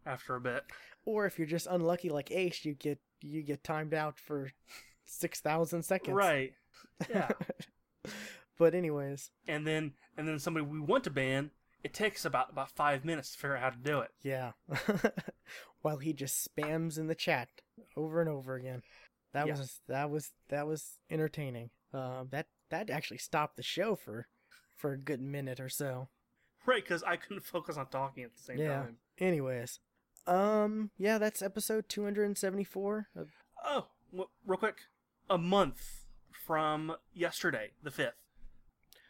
[0.07, 0.65] after a bit.
[1.05, 4.53] Or if you're just unlucky like Ace, you get you get timed out for
[5.05, 6.15] six thousand seconds.
[6.15, 6.55] Right.
[7.09, 7.31] Yeah.
[8.59, 11.51] but anyways, and then and then somebody we want to ban,
[11.83, 14.11] it takes about about five minutes to figure out how to do it.
[14.23, 14.53] yeah.
[15.83, 17.49] While he just spams in the chat
[17.97, 18.83] over and over again.
[19.33, 19.57] That Yeah.
[19.59, 21.71] was that was that was entertaining.
[21.93, 24.29] Uh, that that actually stopped the show for
[24.77, 26.09] for a good minute or so.
[26.67, 28.75] Right, because I couldn't focus on talking at the same Yeah.
[28.83, 28.97] time.
[29.19, 29.81] Anyways,
[30.27, 33.09] um, yeah, that's episode two hundred and seventy four.
[33.65, 34.77] Oh, w- real quick,
[35.31, 36.05] a month
[36.47, 38.15] from yesterday, the fifth.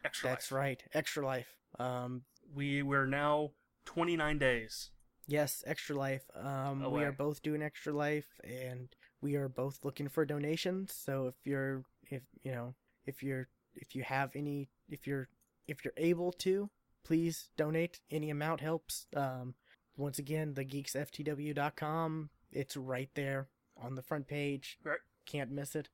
[0.05, 0.57] Extra That's life.
[0.57, 1.55] right, extra life.
[1.79, 2.23] Um,
[2.53, 3.51] We we're now
[3.85, 4.91] twenty nine days.
[5.27, 6.23] Yes, Extra Life.
[6.35, 8.89] Um, we are both doing Extra Life, and
[9.21, 10.93] we are both looking for donations.
[10.93, 12.73] So if you're, if you know,
[13.05, 15.29] if you're, if you have any, if you're,
[15.67, 16.69] if you're able to,
[17.05, 18.01] please donate.
[18.09, 19.05] Any amount helps.
[19.15, 19.53] Um,
[19.95, 22.29] once again, the geeksftw.com.
[22.51, 23.47] It's right there
[23.81, 24.79] on the front page.
[24.83, 24.99] Right.
[25.25, 25.87] Can't miss it.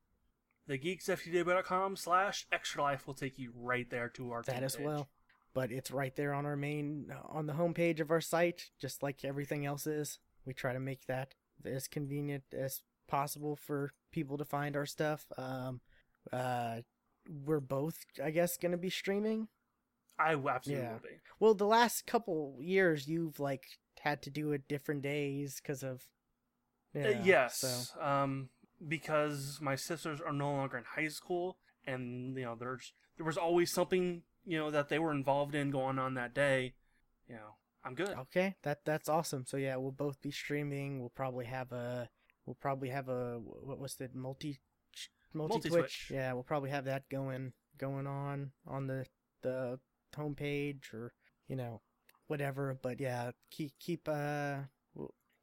[0.68, 4.84] TheGeeksFTW.com slash extra life will take you right there to our That as page.
[4.86, 5.08] well.
[5.58, 9.24] But it's right there on our main, on the homepage of our site, just like
[9.24, 10.20] everything else is.
[10.46, 11.34] We try to make that
[11.64, 15.26] as convenient as possible for people to find our stuff.
[15.36, 15.80] Um,
[16.32, 16.82] uh,
[17.44, 19.48] we're both, I guess, going to be streaming.
[20.16, 20.92] I absolutely Yeah.
[20.92, 21.20] will be.
[21.40, 23.64] Well, the last couple years, you've like
[24.02, 26.06] had to do it different days because of.
[26.94, 28.50] Uh, yes, So um,
[28.86, 33.36] because my sisters are no longer in high school, and you know, there's there was
[33.36, 36.72] always something you know that they were involved in going on that day.
[37.28, 38.08] You know, I'm good.
[38.08, 39.44] Okay, that that's awesome.
[39.46, 41.00] So yeah, we'll both be streaming.
[41.00, 42.08] We'll probably have a
[42.46, 44.58] we'll probably have a what was it multi
[45.34, 45.68] multi.
[45.68, 46.10] Twitch.
[46.10, 49.06] Yeah, we'll probably have that going going on on the
[49.42, 49.78] the
[50.16, 51.12] homepage or
[51.46, 51.82] you know
[52.26, 52.78] whatever.
[52.82, 54.60] But yeah, keep keep uh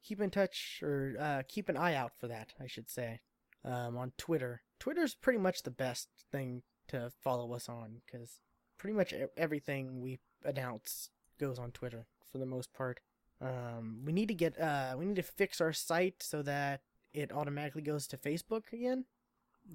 [0.02, 2.54] keep in touch or uh keep an eye out for that.
[2.60, 3.20] I should say
[3.64, 4.62] um on Twitter.
[4.80, 8.40] Twitter's pretty much the best thing to follow us on because
[8.78, 13.00] pretty much everything we announce goes on Twitter for the most part.
[13.40, 16.80] Um, we need to get uh, we need to fix our site so that
[17.12, 19.04] it automatically goes to Facebook again.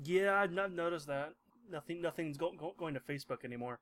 [0.04, 1.34] Yeah, I've not noticed that.
[1.70, 3.80] Nothing, nothing's go- go- going to Facebook anymore.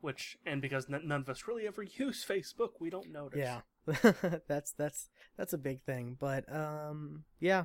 [0.00, 3.40] Which, and because n- none of us really ever use Facebook, we don't notice.
[3.40, 3.60] Yeah,
[4.46, 6.16] that's that's that's a big thing.
[6.20, 7.64] But um, yeah,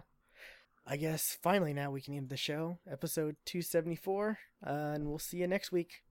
[0.88, 5.08] I guess finally now we can end the show, episode two seventy four, uh, and
[5.08, 6.02] we'll see you next week.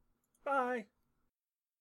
[0.45, 0.87] Bye.